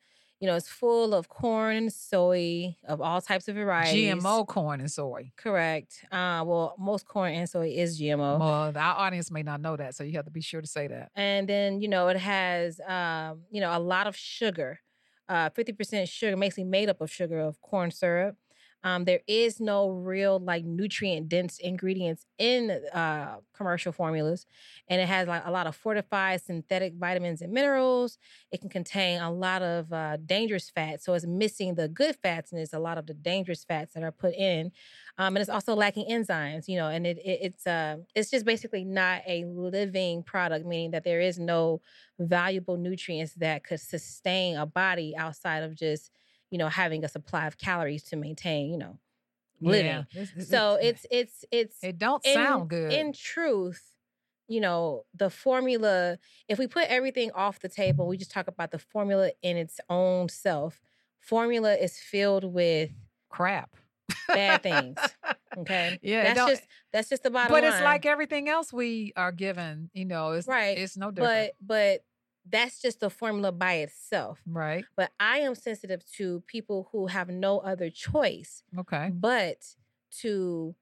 you 0.45 0.51
know, 0.51 0.57
it's 0.57 0.69
full 0.69 1.15
of 1.15 1.27
corn 1.27 1.89
soy 1.89 2.75
of 2.87 3.01
all 3.01 3.19
types 3.19 3.47
of 3.47 3.55
varieties. 3.55 4.13
GMO 4.13 4.45
corn 4.45 4.79
and 4.79 4.91
soy. 4.91 5.31
Correct. 5.37 6.05
Uh, 6.11 6.43
well, 6.45 6.75
most 6.77 7.07
corn 7.07 7.33
and 7.33 7.49
soy 7.49 7.69
is 7.69 7.99
GMO. 7.99 8.39
Well, 8.39 8.71
our 8.77 8.95
audience 8.95 9.31
may 9.31 9.41
not 9.41 9.59
know 9.59 9.75
that, 9.75 9.95
so 9.95 10.03
you 10.03 10.11
have 10.17 10.25
to 10.25 10.31
be 10.31 10.41
sure 10.41 10.61
to 10.61 10.67
say 10.67 10.85
that. 10.85 11.09
and 11.15 11.49
then 11.49 11.81
you 11.81 11.87
know 11.87 12.09
it 12.09 12.17
has 12.17 12.79
um, 12.87 13.41
you 13.49 13.59
know 13.59 13.75
a 13.75 13.79
lot 13.79 14.05
of 14.05 14.15
sugar 14.15 14.81
uh, 15.27 15.49
50% 15.49 16.07
sugar 16.07 16.37
basically 16.37 16.63
made 16.65 16.89
up 16.89 17.01
of 17.01 17.09
sugar 17.09 17.39
of 17.39 17.59
corn 17.61 17.89
syrup 17.89 18.35
um, 18.85 19.03
there 19.03 19.21
is 19.27 19.59
no 19.59 19.89
real 19.89 20.39
like 20.39 20.63
nutrient 20.63 21.27
dense 21.27 21.57
ingredients 21.57 22.25
in 22.37 22.69
uh, 22.93 23.37
commercial 23.53 23.91
formulas 23.91 24.45
and 24.87 25.01
it 25.01 25.07
has 25.07 25.27
like 25.27 25.41
a 25.45 25.51
lot 25.51 25.67
of 25.67 25.75
fortified 25.75 26.39
synthetic 26.41 26.93
vitamins 26.93 27.41
and 27.41 27.51
minerals. 27.51 28.19
It 28.51 28.61
can 28.61 28.69
contain 28.69 29.19
a 29.21 29.31
lot 29.31 29.63
of 29.63 29.91
uh, 29.91 30.17
dangerous 30.25 30.69
fats 30.69 31.03
so 31.03 31.13
it's 31.15 31.25
missing 31.25 31.75
the 31.75 31.89
good 31.89 32.15
fats 32.21 32.51
and 32.51 32.61
it's 32.61 32.73
a 32.73 32.79
lot 32.79 32.97
of 32.97 33.07
the 33.07 33.15
dangerous 33.15 33.65
fats 33.65 33.93
that 33.95 34.03
are 34.03 34.11
put 34.11 34.35
in 34.35 34.71
um, 35.17 35.35
and 35.35 35.37
it's 35.39 35.49
also 35.49 35.75
lacking 35.75 36.05
enzymes 36.09 36.67
you 36.67 36.77
know 36.77 36.87
and 36.87 37.07
it, 37.07 37.17
it 37.17 37.39
it's 37.41 37.67
uh, 37.67 37.97
it's 38.13 38.29
just 38.29 38.45
basically 38.45 38.83
not 38.85 39.21
a 39.27 39.45
living 39.45 40.23
product 40.23 40.65
meaning 40.65 40.91
that 40.91 41.03
there 41.03 41.21
is 41.21 41.39
no 41.39 41.81
valuable 42.19 42.77
nutrients 42.77 43.33
that 43.33 43.63
could 43.63 43.79
sustain 43.79 44.55
a 44.57 44.65
body 44.65 45.15
outside 45.17 45.63
of 45.63 45.75
just 45.75 46.11
you 46.51 46.57
know 46.57 46.69
having 46.69 47.03
a 47.03 47.07
supply 47.07 47.47
of 47.47 47.57
calories 47.57 48.03
to 48.03 48.15
maintain 48.15 48.69
you 48.71 48.77
know 48.77 48.99
living 49.61 49.85
Yeah, 49.85 50.03
this- 50.13 50.31
this- 50.31 50.49
so 50.49 50.75
eh, 50.75 50.89
it's 50.89 51.05
it's 51.11 51.45
it's 51.51 51.83
it 51.83 51.97
don't 51.97 52.25
in, 52.25 52.33
sound 52.33 52.69
good. 52.69 52.91
in 52.91 53.13
truth 53.13 53.91
you 54.47 54.59
know 54.61 55.05
the 55.13 55.29
formula 55.29 56.17
if 56.47 56.59
we 56.59 56.67
put 56.67 56.85
everything 56.87 57.31
off 57.31 57.59
the 57.59 57.69
table 57.69 58.07
we 58.07 58.17
just 58.17 58.31
talk 58.31 58.47
about 58.47 58.71
the 58.71 58.79
formula 58.79 59.31
in 59.41 59.57
its 59.57 59.79
own 59.89 60.29
self 60.29 60.81
formula 61.19 61.73
is 61.75 61.97
filled 61.99 62.43
with 62.43 62.91
crap. 63.29 63.75
bad 64.27 64.61
things 64.61 64.97
okay 65.57 65.97
Yeah, 66.03 66.33
that's 66.33 66.45
just 66.51 66.63
that's 66.93 67.09
just 67.09 67.23
the 67.23 67.31
bottom 67.31 67.53
but 67.53 67.63
line 67.63 67.71
it's 67.73 67.81
like 67.81 68.05
everything 68.05 68.47
else 68.49 68.71
we 68.71 69.13
are 69.15 69.31
given. 69.31 69.89
You 69.93 70.05
know, 70.05 70.31
it's 70.33 70.47
Right, 70.47 70.77
It's 70.77 70.95
no 70.97 71.09
different. 71.11 71.53
but 71.59 72.01
but 72.01 72.03
that's 72.49 72.81
just 72.81 72.99
the 72.99 73.09
formula 73.09 73.51
by 73.51 73.73
itself 73.75 74.39
right. 74.45 74.85
but 74.95 75.11
i 75.19 75.39
am 75.39 75.55
sensitive 75.55 76.05
to 76.05 76.41
people 76.47 76.89
who 76.91 77.07
have 77.07 77.29
no 77.29 77.59
other 77.59 77.89
choice 77.89 78.63
Okay. 78.77 79.09
but 79.13 79.57
to 80.19 80.75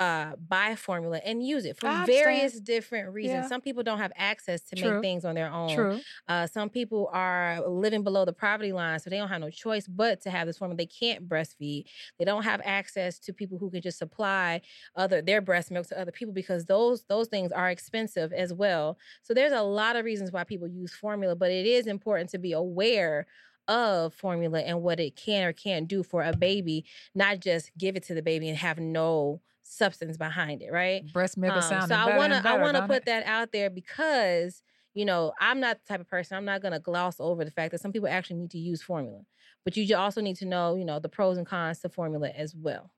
uh, 0.00 0.34
buy 0.48 0.74
formula 0.76 1.20
and 1.26 1.46
use 1.46 1.66
it 1.66 1.78
for 1.78 1.86
various 2.06 2.58
different 2.58 3.12
reasons. 3.12 3.44
Yeah. 3.44 3.48
Some 3.48 3.60
people 3.60 3.82
don't 3.82 3.98
have 3.98 4.12
access 4.16 4.62
to 4.62 4.76
True. 4.76 4.94
make 4.94 5.02
things 5.02 5.26
on 5.26 5.34
their 5.34 5.52
own. 5.52 5.74
True. 5.74 6.00
Uh, 6.26 6.46
some 6.46 6.70
people 6.70 7.10
are 7.12 7.60
living 7.68 8.02
below 8.02 8.24
the 8.24 8.32
poverty 8.32 8.72
line, 8.72 8.98
so 8.98 9.10
they 9.10 9.18
don't 9.18 9.28
have 9.28 9.42
no 9.42 9.50
choice 9.50 9.86
but 9.86 10.22
to 10.22 10.30
have 10.30 10.46
this 10.46 10.56
formula. 10.56 10.78
They 10.78 10.86
can't 10.86 11.28
breastfeed. 11.28 11.84
They 12.18 12.24
don't 12.24 12.44
have 12.44 12.62
access 12.64 13.18
to 13.20 13.34
people 13.34 13.58
who 13.58 13.70
can 13.70 13.82
just 13.82 13.98
supply 13.98 14.62
other 14.96 15.20
their 15.20 15.42
breast 15.42 15.70
milk 15.70 15.86
to 15.88 16.00
other 16.00 16.12
people 16.12 16.32
because 16.32 16.64
those 16.64 17.04
those 17.04 17.28
things 17.28 17.52
are 17.52 17.70
expensive 17.70 18.32
as 18.32 18.54
well. 18.54 18.96
So 19.22 19.34
there's 19.34 19.52
a 19.52 19.62
lot 19.62 19.96
of 19.96 20.06
reasons 20.06 20.32
why 20.32 20.44
people 20.44 20.66
use 20.66 20.94
formula, 20.94 21.36
but 21.36 21.50
it 21.50 21.66
is 21.66 21.86
important 21.86 22.30
to 22.30 22.38
be 22.38 22.52
aware 22.52 23.26
of 23.68 24.14
formula 24.14 24.60
and 24.60 24.82
what 24.82 24.98
it 24.98 25.14
can 25.14 25.44
or 25.44 25.52
can't 25.52 25.86
do 25.86 26.02
for 26.02 26.22
a 26.22 26.34
baby, 26.34 26.86
not 27.14 27.38
just 27.38 27.70
give 27.76 27.96
it 27.96 28.02
to 28.04 28.14
the 28.14 28.22
baby 28.22 28.48
and 28.48 28.56
have 28.56 28.78
no 28.78 29.42
substance 29.70 30.16
behind 30.16 30.62
it, 30.62 30.72
right? 30.72 31.10
Breast 31.12 31.36
milk 31.38 31.56
is 31.56 31.64
Um, 31.64 31.70
sounding 31.88 31.88
so 31.88 31.94
I 32.12 32.16
want 32.16 32.32
to 32.32 32.48
I 32.48 32.56
want 32.58 32.76
to 32.76 32.86
put 32.86 32.96
it? 32.98 33.04
that 33.06 33.24
out 33.26 33.52
there 33.52 33.70
because 33.70 34.62
you 34.94 35.04
know 35.04 35.32
I'm 35.40 35.60
not 35.60 35.78
the 35.80 35.86
type 35.88 36.00
of 36.00 36.08
person. 36.08 36.36
I'm 36.36 36.44
not 36.44 36.60
going 36.62 36.72
to 36.72 36.80
gloss 36.80 37.16
over 37.20 37.44
the 37.44 37.50
fact 37.50 37.70
that 37.72 37.80
some 37.80 37.92
people 37.92 38.08
actually 38.08 38.36
need 38.40 38.50
to 38.50 38.58
use 38.58 38.82
formula, 38.82 39.20
but 39.64 39.76
you 39.76 39.96
also 39.96 40.20
need 40.20 40.36
to 40.36 40.44
know 40.46 40.74
you 40.74 40.84
know 40.84 40.98
the 40.98 41.08
pros 41.08 41.38
and 41.38 41.46
cons 41.46 41.78
to 41.80 41.88
formula 41.88 42.28
as 42.30 42.54
well. 42.54 42.90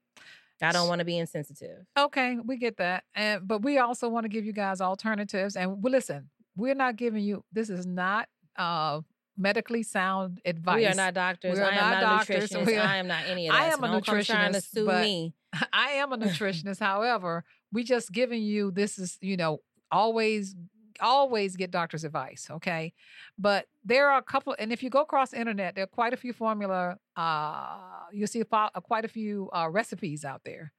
I 0.62 0.70
don't 0.70 0.86
want 0.86 1.00
to 1.00 1.04
be 1.04 1.18
insensitive. 1.18 1.78
Okay, 1.98 2.36
we 2.44 2.56
get 2.56 2.76
that. 2.76 3.02
And 3.14 3.46
but 3.46 3.62
we 3.62 3.78
also 3.78 4.08
want 4.08 4.24
to 4.24 4.28
give 4.28 4.44
you 4.44 4.52
guys 4.52 4.80
alternatives. 4.80 5.56
And 5.56 5.82
listen, 5.82 6.30
we're 6.56 6.74
not 6.76 6.96
giving 6.96 7.22
you 7.24 7.44
this 7.52 7.68
is 7.68 7.84
not 7.84 8.28
uh 8.56 9.00
medically 9.36 9.82
sound 9.82 10.40
advice. 10.44 10.76
We 10.76 10.86
are 10.86 10.94
not 10.94 11.14
doctors. 11.14 11.56
We 11.56 11.60
are 11.62 11.64
I 11.70 11.74
am 11.74 11.76
not 11.76 11.90
not, 12.02 12.18
doctors. 12.18 12.52
a 12.52 12.54
nutritionist. 12.58 12.66
We 12.66 12.76
are- 12.76 12.86
I 12.86 12.96
am 12.98 13.08
not 13.08 13.24
any 13.26 13.48
of 13.48 13.54
that. 13.54 13.62
I 13.62 13.70
So 13.70 13.76
am 13.76 13.84
a 13.84 13.86
don't 13.88 14.06
come 14.06 14.22
trying 14.22 14.52
to 14.52 14.60
sue 14.60 14.86
me. 14.86 15.34
I 15.72 15.92
am 15.92 16.12
a 16.12 16.18
nutritionist. 16.18 16.80
However, 16.80 17.44
we 17.72 17.84
just 17.84 18.12
giving 18.12 18.42
you 18.42 18.70
this 18.70 18.98
is, 18.98 19.18
you 19.20 19.36
know, 19.36 19.60
always 19.90 20.54
always 21.00 21.56
get 21.56 21.70
doctor's 21.70 22.04
advice, 22.04 22.46
okay? 22.50 22.92
But 23.38 23.66
there 23.84 24.10
are 24.10 24.18
a 24.18 24.22
couple 24.22 24.54
and 24.58 24.72
if 24.72 24.82
you 24.82 24.90
go 24.90 25.00
across 25.00 25.30
the 25.30 25.40
internet, 25.40 25.74
there 25.74 25.84
are 25.84 25.88
quite 25.88 26.12
a 26.12 26.16
few 26.16 26.32
formula 26.32 26.96
uh 27.16 27.78
you'll 28.12 28.26
see 28.26 28.42
uh, 28.50 28.68
quite 28.80 29.04
a 29.04 29.08
few 29.08 29.50
uh 29.52 29.68
recipes 29.70 30.24
out 30.24 30.42
there. 30.44 30.72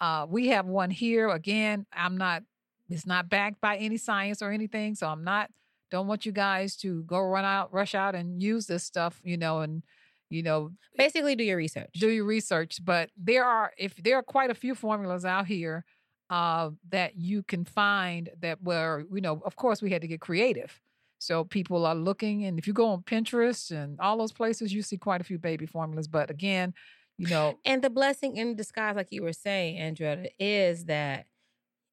Uh 0.00 0.26
we 0.28 0.48
have 0.48 0.66
one 0.66 0.90
here 0.90 1.28
again. 1.28 1.86
I'm 1.92 2.16
not 2.18 2.42
it's 2.88 3.06
not 3.06 3.30
backed 3.30 3.60
by 3.60 3.76
any 3.76 3.96
science 3.96 4.42
or 4.42 4.50
anything, 4.50 4.94
so 4.94 5.06
I'm 5.06 5.24
not 5.24 5.50
don't 5.90 6.06
want 6.06 6.26
you 6.26 6.32
guys 6.32 6.76
to 6.78 7.02
go 7.04 7.20
run 7.20 7.44
out 7.44 7.72
rush 7.72 7.94
out 7.94 8.14
and 8.14 8.42
use 8.42 8.66
this 8.66 8.84
stuff, 8.84 9.20
you 9.24 9.36
know, 9.36 9.60
and 9.60 9.82
you 10.32 10.42
know, 10.42 10.70
Basically, 10.96 11.34
do 11.36 11.44
your 11.44 11.56
research. 11.56 11.92
do 12.04 12.08
your 12.08 12.24
research 12.36 12.72
but 12.84 13.10
there 13.16 13.44
are 13.44 13.72
if 13.78 13.92
there 14.06 14.16
are 14.18 14.22
quite 14.36 14.50
a 14.50 14.54
few 14.64 14.74
formulas 14.74 15.24
out 15.24 15.46
here 15.46 15.84
uh, 16.30 16.70
that 16.88 17.10
you 17.16 17.42
can 17.42 17.64
find 17.64 18.30
that 18.40 18.56
were 18.62 19.04
you 19.16 19.20
know 19.26 19.42
of 19.44 19.54
course 19.56 19.78
we 19.82 19.90
had 19.90 20.02
to 20.02 20.08
get 20.08 20.20
creative 20.20 20.80
so 21.18 21.44
people 21.44 21.84
are 21.86 21.94
looking 21.94 22.44
and 22.46 22.58
if 22.58 22.66
you 22.66 22.72
go 22.72 22.88
on 22.88 23.02
pinterest 23.02 23.70
and 23.70 24.00
all 24.00 24.16
those 24.18 24.32
places 24.32 24.72
you 24.72 24.82
see 24.82 24.96
quite 24.96 25.20
a 25.20 25.24
few 25.24 25.38
baby 25.38 25.66
formulas 25.66 26.08
but 26.08 26.30
again 26.30 26.72
you 27.18 27.28
know 27.28 27.58
And 27.64 27.82
the 27.84 27.90
blessing 27.90 28.36
in 28.36 28.56
disguise, 28.56 28.96
like 28.96 29.08
you 29.12 29.22
were 29.22 29.34
saying, 29.34 29.76
Andretta, 29.78 30.28
is 30.38 30.86
that 30.86 31.26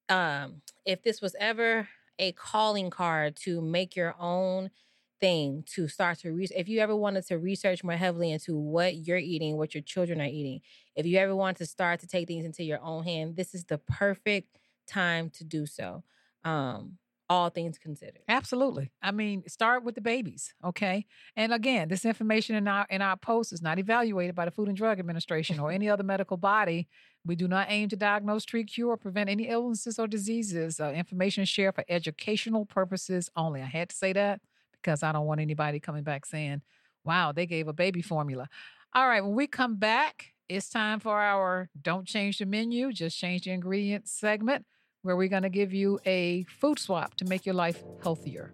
um, 0.08 0.62
if 0.86 1.04
this 1.04 1.22
was 1.22 1.36
ever 1.40 1.88
a 2.18 2.32
calling 2.34 2.90
card 2.90 3.36
to 3.46 3.62
make 3.62 3.96
your 3.96 4.16
own 4.20 4.72
thing, 5.20 5.64
to 5.76 5.88
start 5.88 6.20
to 6.20 6.32
research, 6.32 6.58
if 6.58 6.70
you 6.70 6.80
ever 6.80 6.96
wanted 6.96 7.26
to 7.28 7.38
research 7.38 7.84
more 7.84 7.96
heavily 7.96 8.32
into 8.32 8.58
what 8.58 8.96
you're 8.96 9.18
eating, 9.18 9.58
what 9.58 9.74
your 9.74 9.84
children 9.84 10.22
are 10.22 10.26
eating, 10.26 10.62
if 10.96 11.06
you 11.06 11.18
ever 11.18 11.36
want 11.36 11.58
to 11.58 11.66
start 11.66 12.00
to 12.02 12.08
take 12.08 12.28
things 12.28 12.46
into 12.46 12.64
your 12.64 12.82
own 12.82 13.04
hand, 13.04 13.36
this 13.36 13.54
is 13.54 13.66
the 13.66 13.78
perfect 13.78 14.58
time 14.88 15.30
to 15.32 15.44
do 15.44 15.66
so. 15.66 16.04
Um, 16.44 16.98
all 17.30 17.50
things 17.50 17.78
considered. 17.78 18.22
Absolutely. 18.28 18.90
I 19.04 19.12
mean, 19.12 19.44
start 19.48 19.84
with 19.84 19.94
the 19.94 20.02
babies, 20.02 20.56
okay? 20.66 21.06
And 21.36 21.54
again, 21.54 21.88
this 21.88 22.04
information 22.04 22.56
in 22.56 22.68
our 22.68 22.88
in 22.90 23.04
our 23.04 23.18
post 23.18 23.54
is 23.54 23.62
not 23.62 23.78
evaluated 23.78 24.34
by 24.34 24.46
the 24.46 24.52
Food 24.52 24.68
and 24.68 24.76
Drug 24.76 25.00
Administration 25.00 25.60
or 25.60 25.72
any 25.72 25.88
other 25.90 26.04
medical 26.04 26.38
body. 26.38 26.88
We 27.24 27.36
do 27.36 27.48
not 27.48 27.68
aim 27.70 27.90
to 27.90 27.96
diagnose, 27.96 28.46
treat, 28.46 28.68
cure, 28.68 28.94
or 28.94 28.98
prevent 28.98 29.30
any 29.30 29.48
illnesses 29.48 30.00
or 30.00 30.08
diseases. 30.08 30.80
Uh, 30.80 30.92
information 30.92 31.46
shared 31.46 31.76
for 31.76 31.86
educational 31.88 32.66
purposes 32.66 33.30
only. 33.36 33.62
I 33.62 33.66
had 33.66 33.90
to 33.90 33.96
say 33.96 34.12
that 34.14 34.42
because 34.82 35.04
I 35.04 35.12
don't 35.12 35.26
want 35.26 35.42
anybody 35.42 35.80
coming 35.80 36.04
back 36.04 36.26
saying, 36.26 36.62
"Wow, 37.04 37.32
they 37.32 37.46
gave 37.46 37.68
a 37.68 37.74
baby 37.74 38.02
formula." 38.02 38.48
All 38.94 39.08
right, 39.08 39.24
when 39.24 39.36
we 39.36 39.48
come 39.48 39.76
back, 39.76 40.34
it's 40.48 40.70
time 40.70 41.00
for 41.00 41.20
our 41.20 41.70
"Don't 41.80 42.08
Change 42.08 42.40
the 42.40 42.46
Menu, 42.46 42.92
Just 42.92 43.18
Change 43.18 43.44
the 43.44 43.52
Ingredients" 43.52 44.12
segment 44.12 44.66
where 45.02 45.16
we're 45.16 45.30
going 45.30 45.44
to 45.44 45.50
give 45.50 45.74
you 45.74 46.00
a 46.06 46.44
food 46.50 46.80
swap 46.80 47.16
to 47.16 47.26
make 47.26 47.46
your 47.46 47.56
life 47.56 47.84
healthier. 48.04 48.54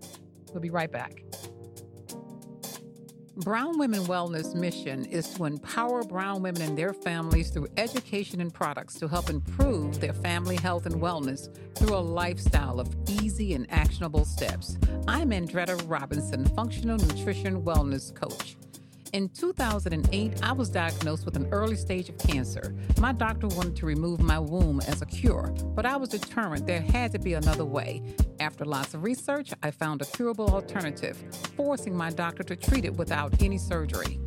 We'll 0.51 0.61
be 0.61 0.69
right 0.69 0.91
back. 0.91 1.23
Brown 3.39 3.77
Women 3.77 4.05
Wellness 4.05 4.55
mission 4.55 5.03
is 5.03 5.27
to 5.33 5.43
empower 5.43 6.03
brown 6.03 6.41
women 6.41 6.61
and 6.61 6.77
their 6.77 6.93
families 6.93 7.49
through 7.49 7.67
education 7.75 8.39
and 8.39 8.53
products 8.53 8.93
to 8.95 9.09
help 9.09 9.29
improve 9.29 9.99
their 9.99 10.13
family 10.13 10.55
health 10.55 10.85
and 10.85 10.95
wellness 10.95 11.53
through 11.75 11.97
a 11.97 11.99
lifestyle 11.99 12.79
of 12.79 12.95
easy 13.09 13.53
and 13.53 13.69
actionable 13.69 14.23
steps. 14.23 14.77
I'm 15.05 15.31
Andretta 15.31 15.83
Robinson, 15.85 16.45
functional 16.55 16.97
nutrition 16.97 17.61
wellness 17.61 18.15
coach. 18.15 18.55
In 19.15 19.29
2008, 19.29 20.43
I 20.43 20.51
was 20.51 20.67
diagnosed 20.67 21.23
with 21.23 21.37
an 21.37 21.47
early 21.53 21.77
stage 21.77 22.09
of 22.09 22.17
cancer. 22.17 22.75
My 22.99 23.13
doctor 23.13 23.47
wanted 23.47 23.77
to 23.77 23.85
remove 23.85 24.19
my 24.19 24.37
womb 24.37 24.81
as 24.81 25.01
a 25.01 25.05
cure, 25.05 25.53
but 25.73 25.85
I 25.85 25.95
was 25.95 26.09
determined 26.09 26.67
there 26.67 26.81
had 26.81 27.13
to 27.13 27.19
be 27.19 27.35
another 27.35 27.63
way. 27.63 28.03
After 28.41 28.65
lots 28.65 28.93
of 28.93 29.03
research, 29.03 29.53
I 29.63 29.71
found 29.71 30.01
a 30.01 30.05
curable 30.05 30.49
alternative, 30.53 31.15
forcing 31.55 31.95
my 31.95 32.09
doctor 32.09 32.43
to 32.43 32.57
treat 32.57 32.83
it 32.83 32.97
without 32.97 33.41
any 33.41 33.57
surgery. 33.57 34.19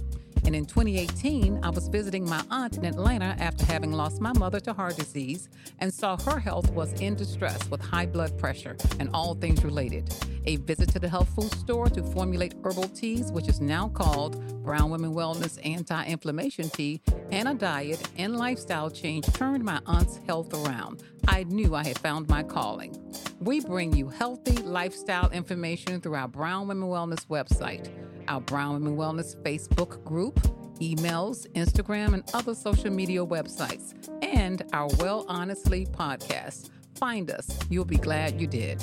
And 0.44 0.54
in 0.54 0.64
2018, 0.64 1.60
I 1.62 1.70
was 1.70 1.88
visiting 1.88 2.28
my 2.28 2.42
aunt 2.50 2.76
in 2.76 2.84
Atlanta 2.84 3.36
after 3.38 3.64
having 3.66 3.92
lost 3.92 4.20
my 4.20 4.32
mother 4.32 4.60
to 4.60 4.72
heart 4.72 4.96
disease 4.96 5.48
and 5.78 5.92
saw 5.92 6.16
her 6.22 6.38
health 6.38 6.70
was 6.70 6.92
in 7.00 7.14
distress 7.14 7.68
with 7.70 7.80
high 7.80 8.06
blood 8.06 8.38
pressure 8.38 8.76
and 8.98 9.10
all 9.12 9.34
things 9.34 9.64
related. 9.64 10.12
A 10.46 10.56
visit 10.56 10.88
to 10.90 10.98
the 10.98 11.08
health 11.08 11.28
food 11.34 11.52
store 11.52 11.88
to 11.90 12.02
formulate 12.02 12.54
herbal 12.64 12.88
teas, 12.88 13.30
which 13.32 13.48
is 13.48 13.60
now 13.60 13.88
called 13.88 14.62
Brown 14.62 14.90
Women 14.90 15.14
Wellness 15.14 15.58
Anti 15.64 16.04
Inflammation 16.06 16.70
Tea, 16.70 17.00
and 17.30 17.48
a 17.48 17.54
diet 17.54 18.02
and 18.16 18.36
lifestyle 18.36 18.90
change 18.90 19.26
turned 19.32 19.64
my 19.64 19.80
aunt's 19.86 20.20
health 20.26 20.54
around. 20.54 21.02
I 21.26 21.44
knew 21.44 21.74
I 21.74 21.86
had 21.86 21.98
found 21.98 22.28
my 22.28 22.42
calling. 22.42 22.96
We 23.40 23.60
bring 23.60 23.94
you 23.94 24.08
healthy 24.08 24.62
lifestyle 24.62 25.30
information 25.30 26.00
through 26.00 26.14
our 26.14 26.28
Brown 26.28 26.68
Women 26.68 26.88
Wellness 26.88 27.26
website, 27.26 27.88
our 28.28 28.40
Brown 28.40 28.74
Women 28.74 28.96
Wellness 28.96 29.36
Facebook 29.42 30.04
group, 30.04 30.38
emails, 30.80 31.50
Instagram, 31.52 32.14
and 32.14 32.22
other 32.34 32.54
social 32.54 32.90
media 32.90 33.24
websites, 33.24 33.94
and 34.22 34.62
our 34.72 34.88
Well 34.98 35.24
Honestly 35.28 35.86
podcast. 35.86 36.70
Find 36.96 37.30
us. 37.30 37.48
You'll 37.70 37.84
be 37.84 37.96
glad 37.96 38.40
you 38.40 38.46
did. 38.46 38.82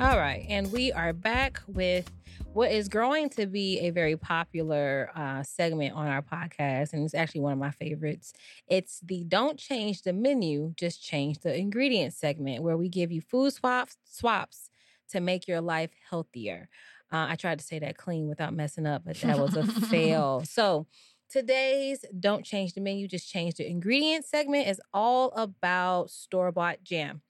All 0.00 0.18
right, 0.18 0.44
and 0.48 0.72
we 0.72 0.90
are 0.92 1.12
back 1.12 1.60
with 1.68 2.10
what 2.54 2.70
is 2.70 2.88
growing 2.88 3.28
to 3.30 3.46
be 3.46 3.80
a 3.80 3.90
very 3.90 4.16
popular 4.16 5.10
uh, 5.14 5.42
segment 5.42 5.94
on 5.94 6.06
our 6.06 6.22
podcast, 6.22 6.92
and 6.92 7.04
it's 7.04 7.14
actually 7.14 7.40
one 7.40 7.52
of 7.52 7.58
my 7.58 7.70
favorites. 7.70 8.32
It's 8.68 9.00
the 9.00 9.24
"Don't 9.24 9.58
change 9.58 10.02
the 10.02 10.12
menu, 10.12 10.74
just 10.76 11.02
change 11.02 11.38
the 11.40 11.56
ingredients" 11.56 12.16
segment, 12.16 12.62
where 12.62 12.76
we 12.76 12.88
give 12.88 13.12
you 13.12 13.20
food 13.20 13.52
swaps 13.52 13.96
swaps 14.04 14.70
to 15.12 15.20
make 15.20 15.48
your 15.48 15.60
life 15.60 15.90
healthier. 16.10 16.68
Uh, 17.12 17.26
I 17.28 17.36
tried 17.36 17.58
to 17.58 17.64
say 17.64 17.78
that 17.78 17.96
clean 17.96 18.28
without 18.28 18.54
messing 18.54 18.86
up, 18.86 19.02
but 19.04 19.16
that 19.20 19.38
was 19.38 19.56
a 19.56 19.64
fail. 19.88 20.42
So. 20.44 20.86
Today's 21.30 22.04
Don't 22.20 22.44
Change 22.44 22.74
the 22.74 22.82
Menu, 22.82 23.08
Just 23.08 23.30
Change 23.30 23.54
the 23.54 23.66
Ingredients 23.66 24.28
segment 24.28 24.68
is 24.68 24.82
all 24.92 25.30
about 25.30 26.10
store 26.10 26.52
bought 26.52 26.84
jam. 26.84 27.22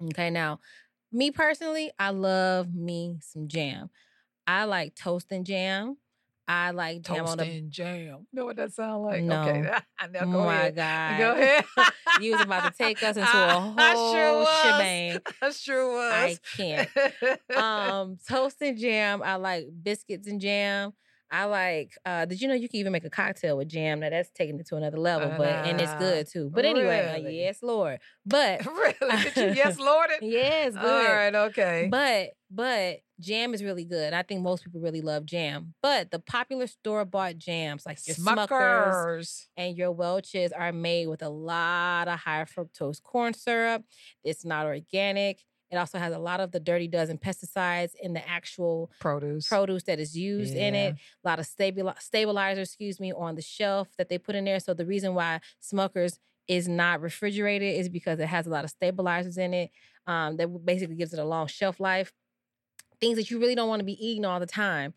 Okay, 0.00 0.30
now 0.30 0.60
me 1.10 1.30
personally, 1.30 1.90
I 1.98 2.10
love 2.10 2.74
me 2.74 3.18
some 3.22 3.48
jam. 3.48 3.90
I 4.46 4.64
like 4.64 4.94
toast 4.94 5.32
and 5.32 5.44
jam. 5.44 5.96
I 6.48 6.70
like 6.70 7.02
jam 7.02 7.16
Toast 7.18 7.32
on 7.32 7.38
the. 7.38 7.44
and 7.44 7.70
jam. 7.72 8.26
Know 8.32 8.44
what 8.44 8.56
that 8.56 8.72
sound 8.72 9.02
like? 9.02 9.22
No. 9.24 9.42
Okay. 9.42 9.62
Now, 9.62 9.80
Oh 10.22 10.30
go 10.32 10.44
my 10.44 10.54
ahead. 10.68 10.76
god! 10.76 11.18
Go 11.18 11.32
ahead. 11.32 11.64
you 12.20 12.32
was 12.32 12.40
about 12.42 12.72
to 12.72 12.78
take 12.78 13.02
us 13.02 13.16
into 13.16 13.28
a 13.28 13.32
I- 13.34 13.74
I 13.76 13.92
whole 13.94 14.12
sure 14.14 14.38
was. 14.38 14.58
shebang. 14.62 15.20
I 15.42 15.50
sure 15.50 15.92
was. 15.92 16.12
I 16.12 16.38
can't. 16.56 16.88
Um, 17.56 18.18
toast 18.28 18.56
and 18.60 18.78
jam. 18.78 19.22
I 19.24 19.36
like 19.36 19.66
biscuits 19.82 20.28
and 20.28 20.40
jam. 20.40 20.92
I 21.30 21.44
like. 21.44 21.92
uh 22.04 22.24
Did 22.24 22.40
you 22.40 22.48
know 22.48 22.54
you 22.54 22.68
can 22.68 22.78
even 22.80 22.92
make 22.92 23.04
a 23.04 23.10
cocktail 23.10 23.56
with 23.56 23.68
jam? 23.68 24.00
Now 24.00 24.10
that's 24.10 24.30
taking 24.30 24.58
it 24.60 24.66
to 24.68 24.76
another 24.76 24.98
level, 24.98 25.32
but 25.36 25.48
and 25.66 25.80
it's 25.80 25.90
Uh, 25.92 25.98
good 25.98 26.26
too. 26.28 26.50
But 26.52 26.64
anyway, 26.64 27.22
uh, 27.24 27.28
yes, 27.28 27.62
Lord. 27.62 27.98
But 28.24 28.64
really? 28.66 29.16
Did 29.24 29.36
you 29.36 29.42
yes, 29.62 29.78
Lord? 29.78 30.10
it? 30.10 30.22
it's 30.22 30.76
good. 30.76 30.84
All 30.84 31.14
right, 31.14 31.34
okay. 31.34 31.88
But 31.90 32.30
but 32.50 32.98
jam 33.18 33.54
is 33.54 33.64
really 33.64 33.84
good. 33.84 34.12
I 34.12 34.22
think 34.22 34.40
most 34.42 34.62
people 34.64 34.80
really 34.80 35.00
love 35.00 35.26
jam. 35.26 35.74
But 35.82 36.10
the 36.12 36.20
popular 36.20 36.68
store 36.68 37.04
bought 37.04 37.36
jams 37.38 37.84
like 37.86 37.98
your 38.06 38.14
Smuckers 38.14 38.48
Smuckers. 38.48 39.46
and 39.56 39.76
your 39.76 39.90
Welch's 39.90 40.52
are 40.52 40.72
made 40.72 41.08
with 41.08 41.22
a 41.22 41.28
lot 41.28 42.06
of 42.08 42.20
high 42.20 42.44
fructose 42.44 43.02
corn 43.02 43.34
syrup. 43.34 43.82
It's 44.22 44.44
not 44.44 44.66
organic. 44.66 45.40
It 45.70 45.76
also 45.76 45.98
has 45.98 46.14
a 46.14 46.18
lot 46.18 46.40
of 46.40 46.52
the 46.52 46.60
dirty 46.60 46.86
dozen 46.86 47.18
pesticides 47.18 47.90
in 48.00 48.12
the 48.12 48.26
actual 48.28 48.90
Produce. 49.00 49.48
produce 49.48 49.82
that 49.84 49.98
is 49.98 50.16
used 50.16 50.54
in 50.54 50.74
it. 50.74 50.94
A 51.24 51.28
lot 51.28 51.38
of 51.40 51.46
stabil- 51.46 52.00
stabilizers, 52.00 52.68
excuse 52.68 53.00
me, 53.00 53.12
on 53.12 53.34
the 53.34 53.42
shelf 53.42 53.88
that 53.98 54.08
they 54.08 54.18
put 54.18 54.36
in 54.36 54.44
there. 54.44 54.60
So 54.60 54.74
the 54.74 54.86
reason 54.86 55.14
why 55.14 55.40
Smuckers 55.62 56.18
is 56.46 56.68
not 56.68 57.00
refrigerated 57.00 57.74
is 57.74 57.88
because 57.88 58.20
it 58.20 58.26
has 58.26 58.46
a 58.46 58.50
lot 58.50 58.64
of 58.64 58.70
stabilizers 58.70 59.38
in 59.38 59.52
it. 59.52 59.70
Um, 60.06 60.36
that 60.36 60.46
basically 60.64 60.94
gives 60.94 61.12
it 61.12 61.18
a 61.18 61.24
long 61.24 61.48
shelf 61.48 61.80
life. 61.80 62.12
Things 63.00 63.16
that 63.16 63.28
you 63.30 63.40
really 63.40 63.56
don't 63.56 63.68
want 63.68 63.80
to 63.80 63.84
be 63.84 64.06
eating 64.06 64.24
all 64.24 64.38
the 64.38 64.46
time. 64.46 64.94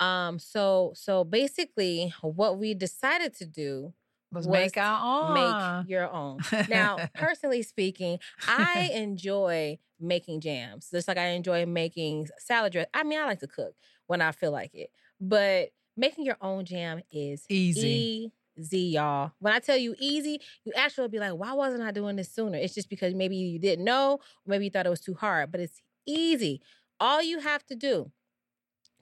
Um, 0.00 0.38
so 0.38 0.92
so 0.94 1.24
basically, 1.24 2.12
what 2.20 2.58
we 2.58 2.74
decided 2.74 3.34
to 3.36 3.46
do 3.46 3.94
Let's 4.32 4.46
make 4.46 4.76
our 4.76 5.28
own. 5.28 5.34
make 5.34 5.88
your 5.90 6.10
own. 6.10 6.38
Now, 6.68 6.98
personally 7.14 7.62
speaking, 7.62 8.18
I 8.46 8.90
enjoy 8.94 9.78
making 9.98 10.40
jams. 10.40 10.88
Just 10.90 11.08
like 11.08 11.18
I 11.18 11.28
enjoy 11.28 11.66
making 11.66 12.28
salad 12.38 12.72
dress. 12.72 12.86
I 12.94 13.02
mean, 13.02 13.18
I 13.20 13.24
like 13.26 13.40
to 13.40 13.48
cook 13.48 13.74
when 14.06 14.20
I 14.20 14.32
feel 14.32 14.52
like 14.52 14.74
it. 14.74 14.90
But 15.20 15.70
making 15.96 16.24
your 16.24 16.36
own 16.40 16.64
jam 16.64 17.02
is 17.10 17.44
Easy. 17.48 18.32
easy, 18.56 18.78
y'all. 18.80 19.32
When 19.40 19.52
I 19.52 19.58
tell 19.58 19.76
you 19.76 19.94
easy, 19.98 20.40
you 20.64 20.72
actually 20.76 21.08
be 21.08 21.18
like, 21.18 21.34
why 21.34 21.52
wasn't 21.52 21.82
I 21.82 21.90
doing 21.90 22.16
this 22.16 22.32
sooner? 22.32 22.56
It's 22.56 22.74
just 22.74 22.88
because 22.88 23.14
maybe 23.14 23.36
you 23.36 23.58
didn't 23.58 23.84
know, 23.84 24.20
maybe 24.46 24.64
you 24.64 24.70
thought 24.70 24.86
it 24.86 24.90
was 24.90 25.00
too 25.00 25.14
hard, 25.14 25.50
but 25.50 25.60
it's 25.60 25.80
easy. 26.06 26.60
All 27.00 27.22
you 27.22 27.40
have 27.40 27.64
to 27.66 27.74
do, 27.74 28.10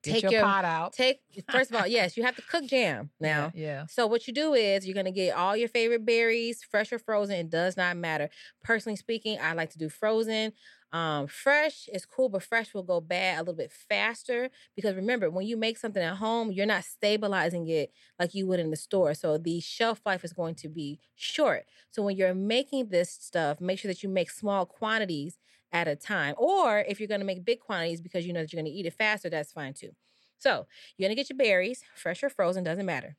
Get 0.02 0.12
take 0.12 0.22
your, 0.22 0.32
your- 0.32 0.42
pot 0.44 0.64
out. 0.64 0.92
take, 0.92 1.20
first 1.50 1.70
of 1.70 1.76
all, 1.80 1.86
yes, 1.86 2.16
you 2.16 2.22
have 2.24 2.36
to 2.36 2.42
cook 2.42 2.66
jam 2.66 3.10
now. 3.20 3.52
Yeah. 3.54 3.62
yeah. 3.66 3.86
So 3.86 4.06
what 4.06 4.26
you 4.26 4.32
do 4.32 4.54
is 4.54 4.86
you're 4.86 4.94
gonna 4.94 5.10
get 5.12 5.36
all 5.36 5.56
your 5.56 5.68
favorite 5.68 6.04
berries, 6.06 6.62
fresh 6.62 6.92
or 6.92 6.98
frozen. 6.98 7.36
It 7.36 7.50
does 7.50 7.76
not 7.76 7.96
matter. 7.96 8.30
Personally 8.62 8.96
speaking, 8.96 9.38
I 9.40 9.52
like 9.54 9.70
to 9.70 9.78
do 9.78 9.88
frozen. 9.88 10.52
Um, 10.90 11.26
fresh 11.26 11.86
is 11.92 12.06
cool, 12.06 12.30
but 12.30 12.42
fresh 12.42 12.72
will 12.72 12.82
go 12.82 13.00
bad 13.00 13.36
a 13.36 13.40
little 13.40 13.54
bit 13.54 13.70
faster 13.72 14.48
because 14.74 14.94
remember, 14.94 15.28
when 15.28 15.46
you 15.46 15.56
make 15.56 15.76
something 15.76 16.02
at 16.02 16.16
home, 16.16 16.50
you're 16.50 16.64
not 16.64 16.84
stabilizing 16.84 17.68
it 17.68 17.92
like 18.18 18.34
you 18.34 18.46
would 18.46 18.58
in 18.58 18.70
the 18.70 18.76
store. 18.76 19.12
So 19.12 19.36
the 19.36 19.60
shelf 19.60 20.00
life 20.06 20.24
is 20.24 20.32
going 20.32 20.54
to 20.56 20.68
be 20.68 20.98
short. 21.14 21.66
So 21.90 22.02
when 22.02 22.16
you're 22.16 22.34
making 22.34 22.88
this 22.88 23.10
stuff, 23.10 23.60
make 23.60 23.78
sure 23.78 23.90
that 23.90 24.02
you 24.02 24.08
make 24.08 24.30
small 24.30 24.64
quantities 24.64 25.38
at 25.72 25.88
a 25.88 25.96
time. 25.96 26.34
Or 26.38 26.80
if 26.80 27.00
you're 27.00 27.08
gonna 27.08 27.24
make 27.24 27.44
big 27.44 27.60
quantities 27.60 28.00
because 28.00 28.26
you 28.26 28.32
know 28.32 28.40
that 28.40 28.52
you're 28.52 28.60
gonna 28.62 28.74
eat 28.74 28.86
it 28.86 28.94
faster, 28.94 29.30
that's 29.30 29.52
fine 29.52 29.74
too. 29.74 29.92
So 30.38 30.66
you're 30.96 31.08
gonna 31.08 31.16
get 31.16 31.30
your 31.30 31.36
berries, 31.38 31.84
fresh 31.94 32.22
or 32.22 32.30
frozen, 32.30 32.64
doesn't 32.64 32.86
matter 32.86 33.16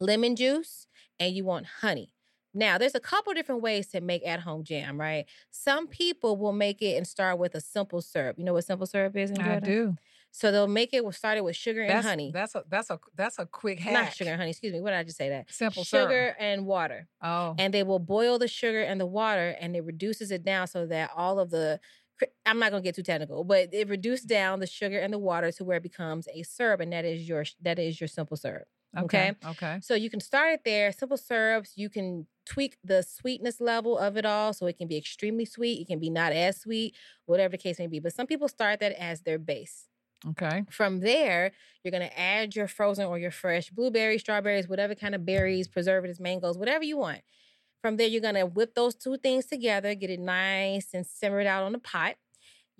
lemon 0.00 0.36
juice, 0.36 0.86
and 1.18 1.34
you 1.34 1.44
want 1.44 1.66
honey. 1.66 2.12
Now, 2.52 2.78
there's 2.78 2.94
a 2.94 3.00
couple 3.00 3.32
different 3.34 3.62
ways 3.62 3.88
to 3.88 4.00
make 4.00 4.26
at 4.26 4.40
home 4.40 4.64
jam, 4.64 4.98
right? 4.98 5.26
Some 5.50 5.86
people 5.86 6.36
will 6.36 6.52
make 6.52 6.82
it 6.82 6.96
and 6.96 7.06
start 7.06 7.38
with 7.38 7.54
a 7.54 7.60
simple 7.60 8.00
syrup. 8.02 8.38
You 8.38 8.44
know 8.44 8.54
what 8.54 8.64
simple 8.64 8.86
syrup 8.86 9.16
is? 9.16 9.30
I 9.38 9.60
do. 9.60 9.96
So 10.32 10.52
they'll 10.52 10.68
make 10.68 10.94
it 10.94 11.04
with 11.04 11.16
started 11.16 11.42
with 11.42 11.56
sugar 11.56 11.82
and 11.82 12.04
honey. 12.04 12.30
That's 12.32 12.54
a 12.54 12.64
that's 12.68 12.90
a 12.90 13.00
that's 13.16 13.38
a 13.38 13.46
quick 13.46 13.80
hack. 13.80 13.92
Not 13.92 14.14
sugar 14.14 14.30
and 14.30 14.40
honey, 14.40 14.50
excuse 14.50 14.72
me. 14.72 14.80
What 14.80 14.90
did 14.90 14.98
I 14.98 15.02
just 15.02 15.16
say 15.18 15.30
that? 15.30 15.50
Simple 15.50 15.84
sugar 15.84 16.08
syrup. 16.08 16.36
and 16.38 16.66
water. 16.66 17.08
Oh. 17.22 17.54
And 17.58 17.74
they 17.74 17.82
will 17.82 17.98
boil 17.98 18.38
the 18.38 18.48
sugar 18.48 18.80
and 18.82 19.00
the 19.00 19.06
water 19.06 19.56
and 19.60 19.74
it 19.74 19.84
reduces 19.84 20.30
it 20.30 20.44
down 20.44 20.68
so 20.68 20.86
that 20.86 21.10
all 21.16 21.38
of 21.40 21.50
the 21.50 21.80
I'm 22.44 22.58
not 22.58 22.70
gonna 22.70 22.82
get 22.82 22.94
too 22.94 23.02
technical, 23.02 23.44
but 23.44 23.72
it 23.72 23.88
reduced 23.88 24.28
down 24.28 24.60
the 24.60 24.66
sugar 24.66 24.98
and 24.98 25.12
the 25.12 25.18
water 25.18 25.50
to 25.52 25.64
where 25.64 25.78
it 25.78 25.82
becomes 25.82 26.28
a 26.34 26.42
syrup, 26.42 26.80
and 26.80 26.92
that 26.92 27.04
is 27.04 27.28
your 27.28 27.44
that 27.62 27.78
is 27.78 28.00
your 28.00 28.08
simple 28.08 28.36
syrup. 28.36 28.68
okay. 28.98 29.32
Okay. 29.46 29.78
So 29.82 29.94
you 29.94 30.10
can 30.10 30.20
start 30.20 30.52
it 30.52 30.60
there. 30.64 30.92
Simple 30.92 31.16
syrups. 31.16 31.74
You 31.76 31.88
can 31.88 32.26
tweak 32.44 32.76
the 32.84 33.02
sweetness 33.02 33.60
level 33.60 33.96
of 33.96 34.16
it 34.16 34.26
all, 34.26 34.52
so 34.52 34.66
it 34.66 34.76
can 34.76 34.88
be 34.88 34.96
extremely 34.96 35.44
sweet. 35.44 35.80
It 35.80 35.86
can 35.86 35.98
be 35.98 36.10
not 36.10 36.32
as 36.32 36.60
sweet, 36.60 36.94
whatever 37.26 37.52
the 37.52 37.58
case 37.58 37.78
may 37.78 37.86
be. 37.86 38.00
But 38.00 38.12
some 38.14 38.26
people 38.26 38.48
start 38.48 38.80
that 38.80 38.92
as 39.00 39.22
their 39.22 39.38
base. 39.38 39.86
Okay. 40.28 40.64
From 40.70 41.00
there, 41.00 41.52
you're 41.82 41.92
gonna 41.92 42.10
add 42.16 42.54
your 42.54 42.68
frozen 42.68 43.06
or 43.06 43.18
your 43.18 43.30
fresh 43.30 43.70
blueberries, 43.70 44.20
strawberries, 44.20 44.68
whatever 44.68 44.94
kind 44.94 45.14
of 45.14 45.24
berries, 45.24 45.66
mm-hmm. 45.66 45.72
preservatives, 45.72 46.20
mangoes, 46.20 46.58
whatever 46.58 46.84
you 46.84 46.98
want. 46.98 47.22
From 47.82 47.96
there, 47.96 48.08
you're 48.08 48.20
gonna 48.20 48.46
whip 48.46 48.74
those 48.74 48.94
two 48.94 49.16
things 49.16 49.46
together, 49.46 49.94
get 49.94 50.10
it 50.10 50.20
nice 50.20 50.88
and 50.92 51.06
simmer 51.06 51.40
it 51.40 51.46
out 51.46 51.64
on 51.64 51.72
the 51.72 51.78
pot. 51.78 52.16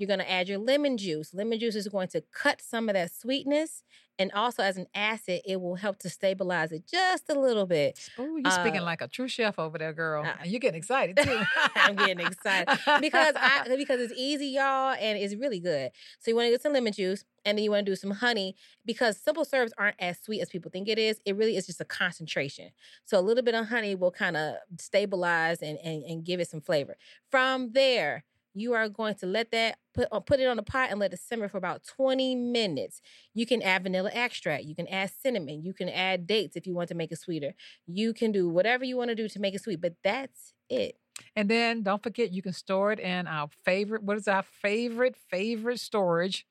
You're 0.00 0.08
gonna 0.08 0.24
add 0.24 0.48
your 0.48 0.58
lemon 0.58 0.96
juice. 0.96 1.34
Lemon 1.34 1.58
juice 1.60 1.74
is 1.76 1.86
going 1.88 2.08
to 2.08 2.22
cut 2.32 2.62
some 2.62 2.88
of 2.88 2.94
that 2.94 3.12
sweetness, 3.14 3.82
and 4.18 4.32
also 4.32 4.62
as 4.62 4.76
an 4.78 4.86
acid, 4.94 5.42
it 5.46 5.60
will 5.60 5.74
help 5.76 5.98
to 6.00 6.08
stabilize 6.10 6.72
it 6.72 6.86
just 6.86 7.28
a 7.28 7.38
little 7.38 7.66
bit. 7.66 7.98
Ooh, 8.18 8.40
you're 8.42 8.50
speaking 8.50 8.80
Uh, 8.80 8.84
like 8.84 9.02
a 9.02 9.08
true 9.08 9.28
chef 9.28 9.58
over 9.58 9.76
there, 9.78 9.92
girl. 9.92 10.24
uh, 10.24 10.32
And 10.40 10.50
you're 10.50 10.58
getting 10.60 10.78
excited 10.78 11.16
too. 11.22 11.40
I'm 11.74 11.96
getting 11.96 12.26
excited 12.26 12.78
because 13.00 13.34
I 13.36 13.66
because 13.76 14.00
it's 14.00 14.14
easy, 14.16 14.46
y'all, 14.48 14.94
and 14.98 15.18
it's 15.18 15.34
really 15.36 15.60
good. 15.60 15.90
So 16.18 16.30
you 16.30 16.34
want 16.36 16.46
to 16.46 16.50
get 16.50 16.62
some 16.62 16.72
lemon 16.72 16.94
juice, 16.94 17.24
and 17.44 17.58
then 17.58 17.62
you 17.64 17.70
want 17.70 17.84
to 17.84 17.92
do 17.92 17.96
some 17.96 18.10
honey 18.12 18.56
because 18.86 19.18
simple 19.18 19.44
syrups 19.44 19.72
aren't 19.78 19.96
as 19.98 20.18
sweet 20.18 20.40
as 20.40 20.48
people 20.48 20.70
think 20.70 20.88
it 20.88 20.98
is. 20.98 21.20
It 21.26 21.36
really 21.36 21.56
is 21.56 21.66
just 21.66 21.80
a 21.80 21.84
concentration. 21.84 22.70
So 23.04 23.18
a 23.18 23.22
little 23.22 23.42
bit 23.42 23.54
of 23.54 23.66
honey 23.66 23.94
will 23.94 24.10
kind 24.10 24.36
of 24.38 24.56
stabilize 24.78 25.60
and, 25.62 25.78
and 25.84 26.02
and 26.04 26.24
give 26.24 26.40
it 26.40 26.48
some 26.48 26.60
flavor. 26.60 26.96
From 27.30 27.72
there, 27.72 28.24
you 28.54 28.72
are 28.74 28.88
going 28.88 29.14
to 29.16 29.26
let 29.26 29.50
that 29.52 29.78
put 29.94 30.08
uh, 30.12 30.20
put 30.20 30.40
it 30.40 30.46
on 30.46 30.56
the 30.56 30.62
pot 30.62 30.90
and 30.90 30.98
let 31.00 31.12
it 31.12 31.20
simmer 31.20 31.48
for 31.48 31.58
about 31.58 31.82
20 31.84 32.34
minutes. 32.34 33.00
You 33.34 33.46
can 33.46 33.62
add 33.62 33.82
vanilla 33.82 34.10
extract, 34.12 34.64
you 34.64 34.74
can 34.74 34.88
add 34.88 35.10
cinnamon, 35.10 35.62
you 35.62 35.72
can 35.74 35.88
add 35.88 36.26
dates 36.26 36.56
if 36.56 36.66
you 36.66 36.74
want 36.74 36.88
to 36.88 36.94
make 36.94 37.12
it 37.12 37.18
sweeter. 37.18 37.54
You 37.86 38.12
can 38.14 38.32
do 38.32 38.48
whatever 38.48 38.84
you 38.84 38.96
want 38.96 39.10
to 39.10 39.14
do 39.14 39.28
to 39.28 39.40
make 39.40 39.54
it 39.54 39.62
sweet, 39.62 39.80
but 39.80 39.94
that's 40.02 40.54
it. 40.68 40.96
and 41.36 41.48
then 41.48 41.82
don't 41.82 42.02
forget 42.02 42.32
you 42.32 42.42
can 42.42 42.52
store 42.52 42.92
it 42.92 43.00
in 43.00 43.26
our 43.26 43.48
favorite. 43.64 44.02
What 44.02 44.16
is 44.16 44.28
our 44.28 44.42
favorite 44.42 45.16
favorite 45.16 45.80
storage? 45.80 46.46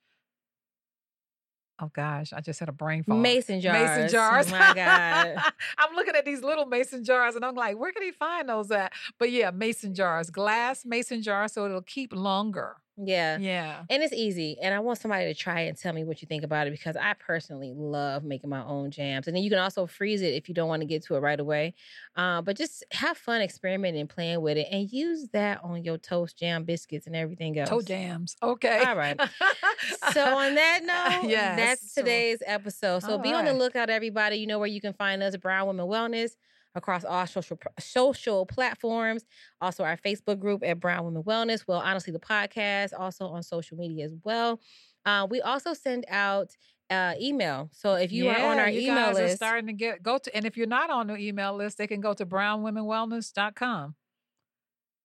Oh 1.82 1.90
gosh, 1.94 2.34
I 2.34 2.42
just 2.42 2.60
had 2.60 2.70
a 2.70 2.74
brain 2.74 3.04
fog. 3.04 3.20
Mason 3.20 3.62
jars. 3.62 3.90
Mason 3.90 4.10
jars. 4.10 4.48
Oh 4.48 4.52
my 4.52 4.74
God. 4.74 5.38
I'm 5.78 5.96
looking 5.96 6.16
at 6.16 6.26
these 6.26 6.44
little 6.44 6.66
mason 6.66 7.04
jars 7.04 7.36
and 7.36 7.46
I'm 7.46 7.56
like, 7.56 7.78
where 7.78 7.92
can 7.92 8.04
he 8.04 8.12
find 8.12 8.50
those 8.50 8.70
at? 8.72 8.92
But 9.18 9.32
yeah, 9.32 9.52
mason 9.52 9.94
jars, 9.94 10.30
glass 10.30 10.86
mason 10.86 11.22
jars, 11.22 11.54
so 11.54 11.66
it'll 11.66 11.82
keep 11.82 12.14
longer. 12.14 12.78
Yeah. 13.02 13.38
Yeah. 13.38 13.84
And 13.90 14.04
it's 14.04 14.14
easy. 14.14 14.58
And 14.62 14.74
I 14.74 14.80
want 14.80 15.00
somebody 15.00 15.26
to 15.26 15.34
try 15.34 15.62
it 15.62 15.70
and 15.70 15.78
tell 15.78 15.94
me 15.94 16.04
what 16.04 16.22
you 16.22 16.28
think 16.28 16.44
about 16.44 16.68
it 16.68 16.72
because 16.72 16.96
I 16.96 17.14
personally 17.14 17.74
love 17.76 18.24
making 18.24 18.50
my 18.50 18.64
own 18.64 18.92
jams. 18.92 19.28
And 19.28 19.36
then 19.36 19.44
you 19.44 19.50
can 19.50 19.60
also 19.60 19.88
freeze 19.88 20.22
it 20.22 20.34
if 20.34 20.50
you 20.50 20.56
don't 20.56 20.68
want 20.68 20.82
to 20.82 20.86
get 20.86 21.04
to 21.06 21.16
it 21.16 21.20
right 21.20 21.40
away. 21.40 21.74
Uh, 22.16 22.42
but 22.42 22.58
just 22.58 22.84
have 22.92 23.18
fun 23.18 23.42
experimenting 23.42 24.02
and 24.02 24.10
playing 24.10 24.42
with 24.42 24.58
it 24.58 24.68
and 24.72 24.92
use 24.92 25.28
that 25.34 25.62
on 25.64 25.84
your 25.84 25.98
toast, 25.98 26.38
jam, 26.38 26.64
biscuits, 26.64 27.08
and 27.08 27.16
everything 27.16 27.58
else. 27.58 27.70
Toast 27.70 27.88
jams. 27.88 28.36
Okay. 28.44 28.84
All 28.84 28.96
right. 28.96 29.20
So 30.14 30.38
on 30.38 30.56
that 30.56 30.80
note, 31.22 31.30
Yes, 31.30 31.58
that's 31.58 31.94
today's 31.94 32.40
episode. 32.46 33.04
So 33.04 33.12
All 33.14 33.18
be 33.20 33.34
on 33.34 33.46
the 33.46 33.54
lookout, 33.54 33.90
everybody. 33.90 34.38
You 34.38 34.48
know 34.48 34.60
where 34.60 34.68
you 34.68 34.82
can 34.82 34.94
find 34.94 35.24
us, 35.24 35.36
Brown 35.38 35.68
Women 35.68 35.86
Wellness, 35.88 36.32
across 36.76 37.04
all 37.04 37.26
social 37.28 37.58
social 37.80 38.46
platforms. 38.46 39.26
Also 39.62 39.84
our 39.84 39.98
Facebook 39.98 40.40
group 40.40 40.64
at 40.64 40.80
Brown 40.80 41.06
Women 41.06 41.24
Wellness. 41.24 41.64
Well, 41.68 41.80
honestly, 41.80 42.14
the 42.14 42.20
podcast 42.20 42.92
also 42.98 43.28
on 43.28 43.44
social 43.44 43.78
media 43.78 44.06
as 44.06 44.14
well. 44.24 44.60
Uh, 45.06 45.28
we 45.30 45.42
also 45.42 45.74
send 45.74 46.06
out 46.10 46.56
uh, 46.90 47.14
email. 47.20 47.70
So 47.72 47.96
if 47.96 48.12
you 48.12 48.30
are 48.30 48.40
on 48.40 48.60
our 48.60 48.70
you 48.70 48.82
email 48.82 49.08
guys 49.08 49.20
are 49.20 49.24
list, 49.24 49.36
starting 49.38 49.68
to 49.68 49.74
get 49.74 50.04
go 50.04 50.18
to, 50.18 50.36
and 50.36 50.46
if 50.46 50.58
you're 50.58 50.68
not 50.68 50.90
on 50.90 51.08
the 51.08 51.18
email 51.18 51.56
list, 51.56 51.78
they 51.78 51.88
can 51.88 52.02
go 52.02 52.14
to 52.14 52.26
brownwomenwellness.com. 52.26 53.96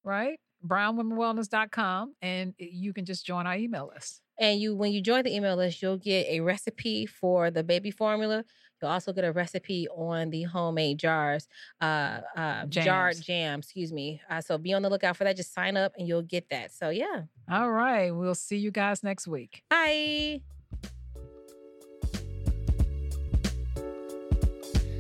Right? 0.03 0.39
Brownwomenwellness.com, 0.67 2.15
and 2.23 2.55
you 2.59 2.93
can 2.93 3.05
just 3.05 3.25
join 3.27 3.47
our 3.47 3.57
email 3.57 3.91
list. 3.95 4.21
And 4.39 4.61
you 4.61 4.75
when 4.75 4.93
you 4.93 5.01
join 5.01 5.25
the 5.25 5.35
email 5.35 5.57
list, 5.57 5.83
you'll 5.83 5.99
get 5.99 6.27
a 6.29 6.41
recipe 6.41 7.07
for 7.07 7.51
the 7.51 7.63
baby 7.63 7.91
formula. 7.91 8.45
You'll 8.83 8.91
also 8.91 9.13
get 9.13 9.25
a 9.25 9.33
recipe 9.33 9.89
on 9.89 10.31
the 10.31 10.43
homemade 10.43 10.99
jars, 10.99 11.49
uh, 11.81 12.21
uh, 12.37 12.67
jarred 12.67 13.21
jam. 13.23 13.61
Excuse 13.61 13.93
me. 13.93 14.21
Uh, 14.29 14.41
so 14.41 14.59
be 14.59 14.75
on 14.75 14.83
the 14.83 14.91
lookout 14.91 15.17
for 15.17 15.25
that. 15.25 15.37
Just 15.37 15.55
sign 15.55 15.77
up 15.77 15.93
and 15.97 16.07
you'll 16.07 16.23
get 16.23 16.51
that. 16.51 16.73
So 16.73 16.91
yeah. 16.91 17.23
All 17.51 17.71
right. 17.71 18.11
We'll 18.11 18.35
see 18.35 18.57
you 18.57 18.71
guys 18.71 19.03
next 19.03 19.27
week. 19.27 19.63
Bye. 19.71 20.43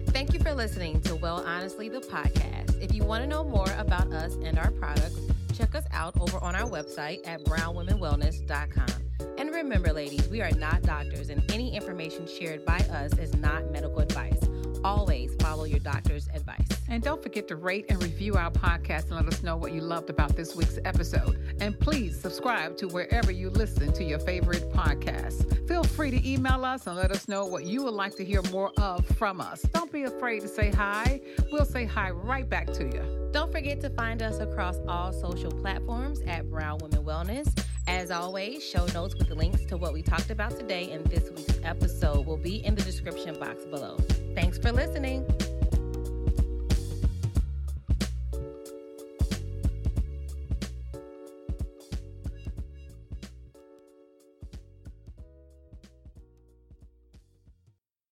Thank 0.09 0.33
you 0.33 0.38
for 0.38 0.55
listening 0.55 1.01
to 1.03 1.16
Well 1.16 1.44
Honestly, 1.44 1.88
the 1.88 1.99
podcast. 1.99 2.81
If 2.81 2.94
you 2.94 3.03
want 3.03 3.25
to 3.25 3.29
know 3.29 3.42
more 3.42 3.68
about 3.77 4.12
us 4.12 4.35
and 4.37 4.59
our 4.59 4.70
products, 4.70 5.18
check 5.53 5.75
us 5.75 5.85
out 5.92 6.18
over 6.20 6.38
on 6.38 6.55
our 6.55 6.68
website 6.68 7.27
at 7.27 7.42
brownwomenwellness.com. 7.44 9.04
And 9.38 9.50
remember, 9.50 9.92
ladies, 9.92 10.29
we 10.29 10.40
are 10.40 10.50
not 10.53 10.83
doctors, 10.83 11.31
and 11.31 11.42
any 11.53 11.74
information 11.74 12.27
shared 12.27 12.64
by 12.64 12.79
us 12.90 13.16
is 13.18 13.35
not 13.37 13.70
medical 13.70 14.00
advice. 14.00 14.38
Always 14.85 15.35
follow 15.40 15.64
your 15.64 15.79
doctor's 15.79 16.29
advice. 16.35 16.68
And 16.88 17.03
don't 17.03 17.22
forget 17.22 17.48
to 17.48 17.57
rate 17.57 17.87
and 17.88 18.03
review 18.03 18.35
our 18.35 18.50
podcast 18.50 19.05
and 19.05 19.12
let 19.12 19.27
us 19.27 19.42
know 19.42 19.57
what 19.57 19.72
you 19.72 19.81
loved 19.81 20.11
about 20.11 20.37
this 20.37 20.55
week's 20.55 20.79
episode. 20.85 21.57
And 21.61 21.79
please 21.79 22.20
subscribe 22.20 22.77
to 22.79 22.88
wherever 22.88 23.31
you 23.31 23.50
listen 23.50 23.92
to 23.94 24.05
your 24.05 24.18
favorite 24.18 24.70
podcasts. 24.72 25.66
Feel 25.66 25.85
free 25.85 26.11
to 26.11 26.29
email 26.29 26.64
us 26.64 26.87
and 26.87 26.96
let 26.96 27.11
us 27.11 27.27
know 27.29 27.46
what 27.46 27.64
you 27.64 27.83
would 27.85 27.94
like 27.94 28.14
to 28.16 28.24
hear 28.24 28.42
more 28.50 28.72
of 28.77 29.07
from 29.16 29.40
us. 29.40 29.62
Don't 29.62 29.90
be 29.90 30.05
afraid 30.05 30.40
to 30.42 30.48
say 30.48 30.70
hi. 30.70 31.20
We'll 31.50 31.64
say 31.64 31.87
hi 31.87 32.11
right 32.11 32.48
back 32.48 32.66
to 32.74 32.85
you. 32.85 33.23
Don't 33.35 33.51
forget 33.51 33.81
to 33.81 33.90
find 33.90 34.23
us 34.23 34.38
across 34.38 34.79
all 34.87 35.12
social 35.12 35.51
platforms 35.51 36.20
at 36.29 36.49
Brown 36.49 36.79
Women 36.79 37.03
Wellness. 37.03 37.53
As 37.88 38.12
always, 38.12 38.62
show 38.62 38.87
notes 38.94 39.16
with 39.16 39.29
links 39.31 39.64
to 39.64 39.77
what 39.77 39.92
we 39.92 40.03
talked 40.03 40.31
about 40.31 40.57
today 40.57 40.92
in 40.92 41.03
this 41.03 41.33
week's 41.33 41.59
episode 41.64 42.27
will 42.27 42.37
be 42.37 42.64
in 42.64 42.77
the 42.77 42.83
description 42.83 43.37
box 43.40 43.64
below. 43.64 43.97
Thanks 44.37 44.57
for 44.57 44.70
listening. 44.70 45.27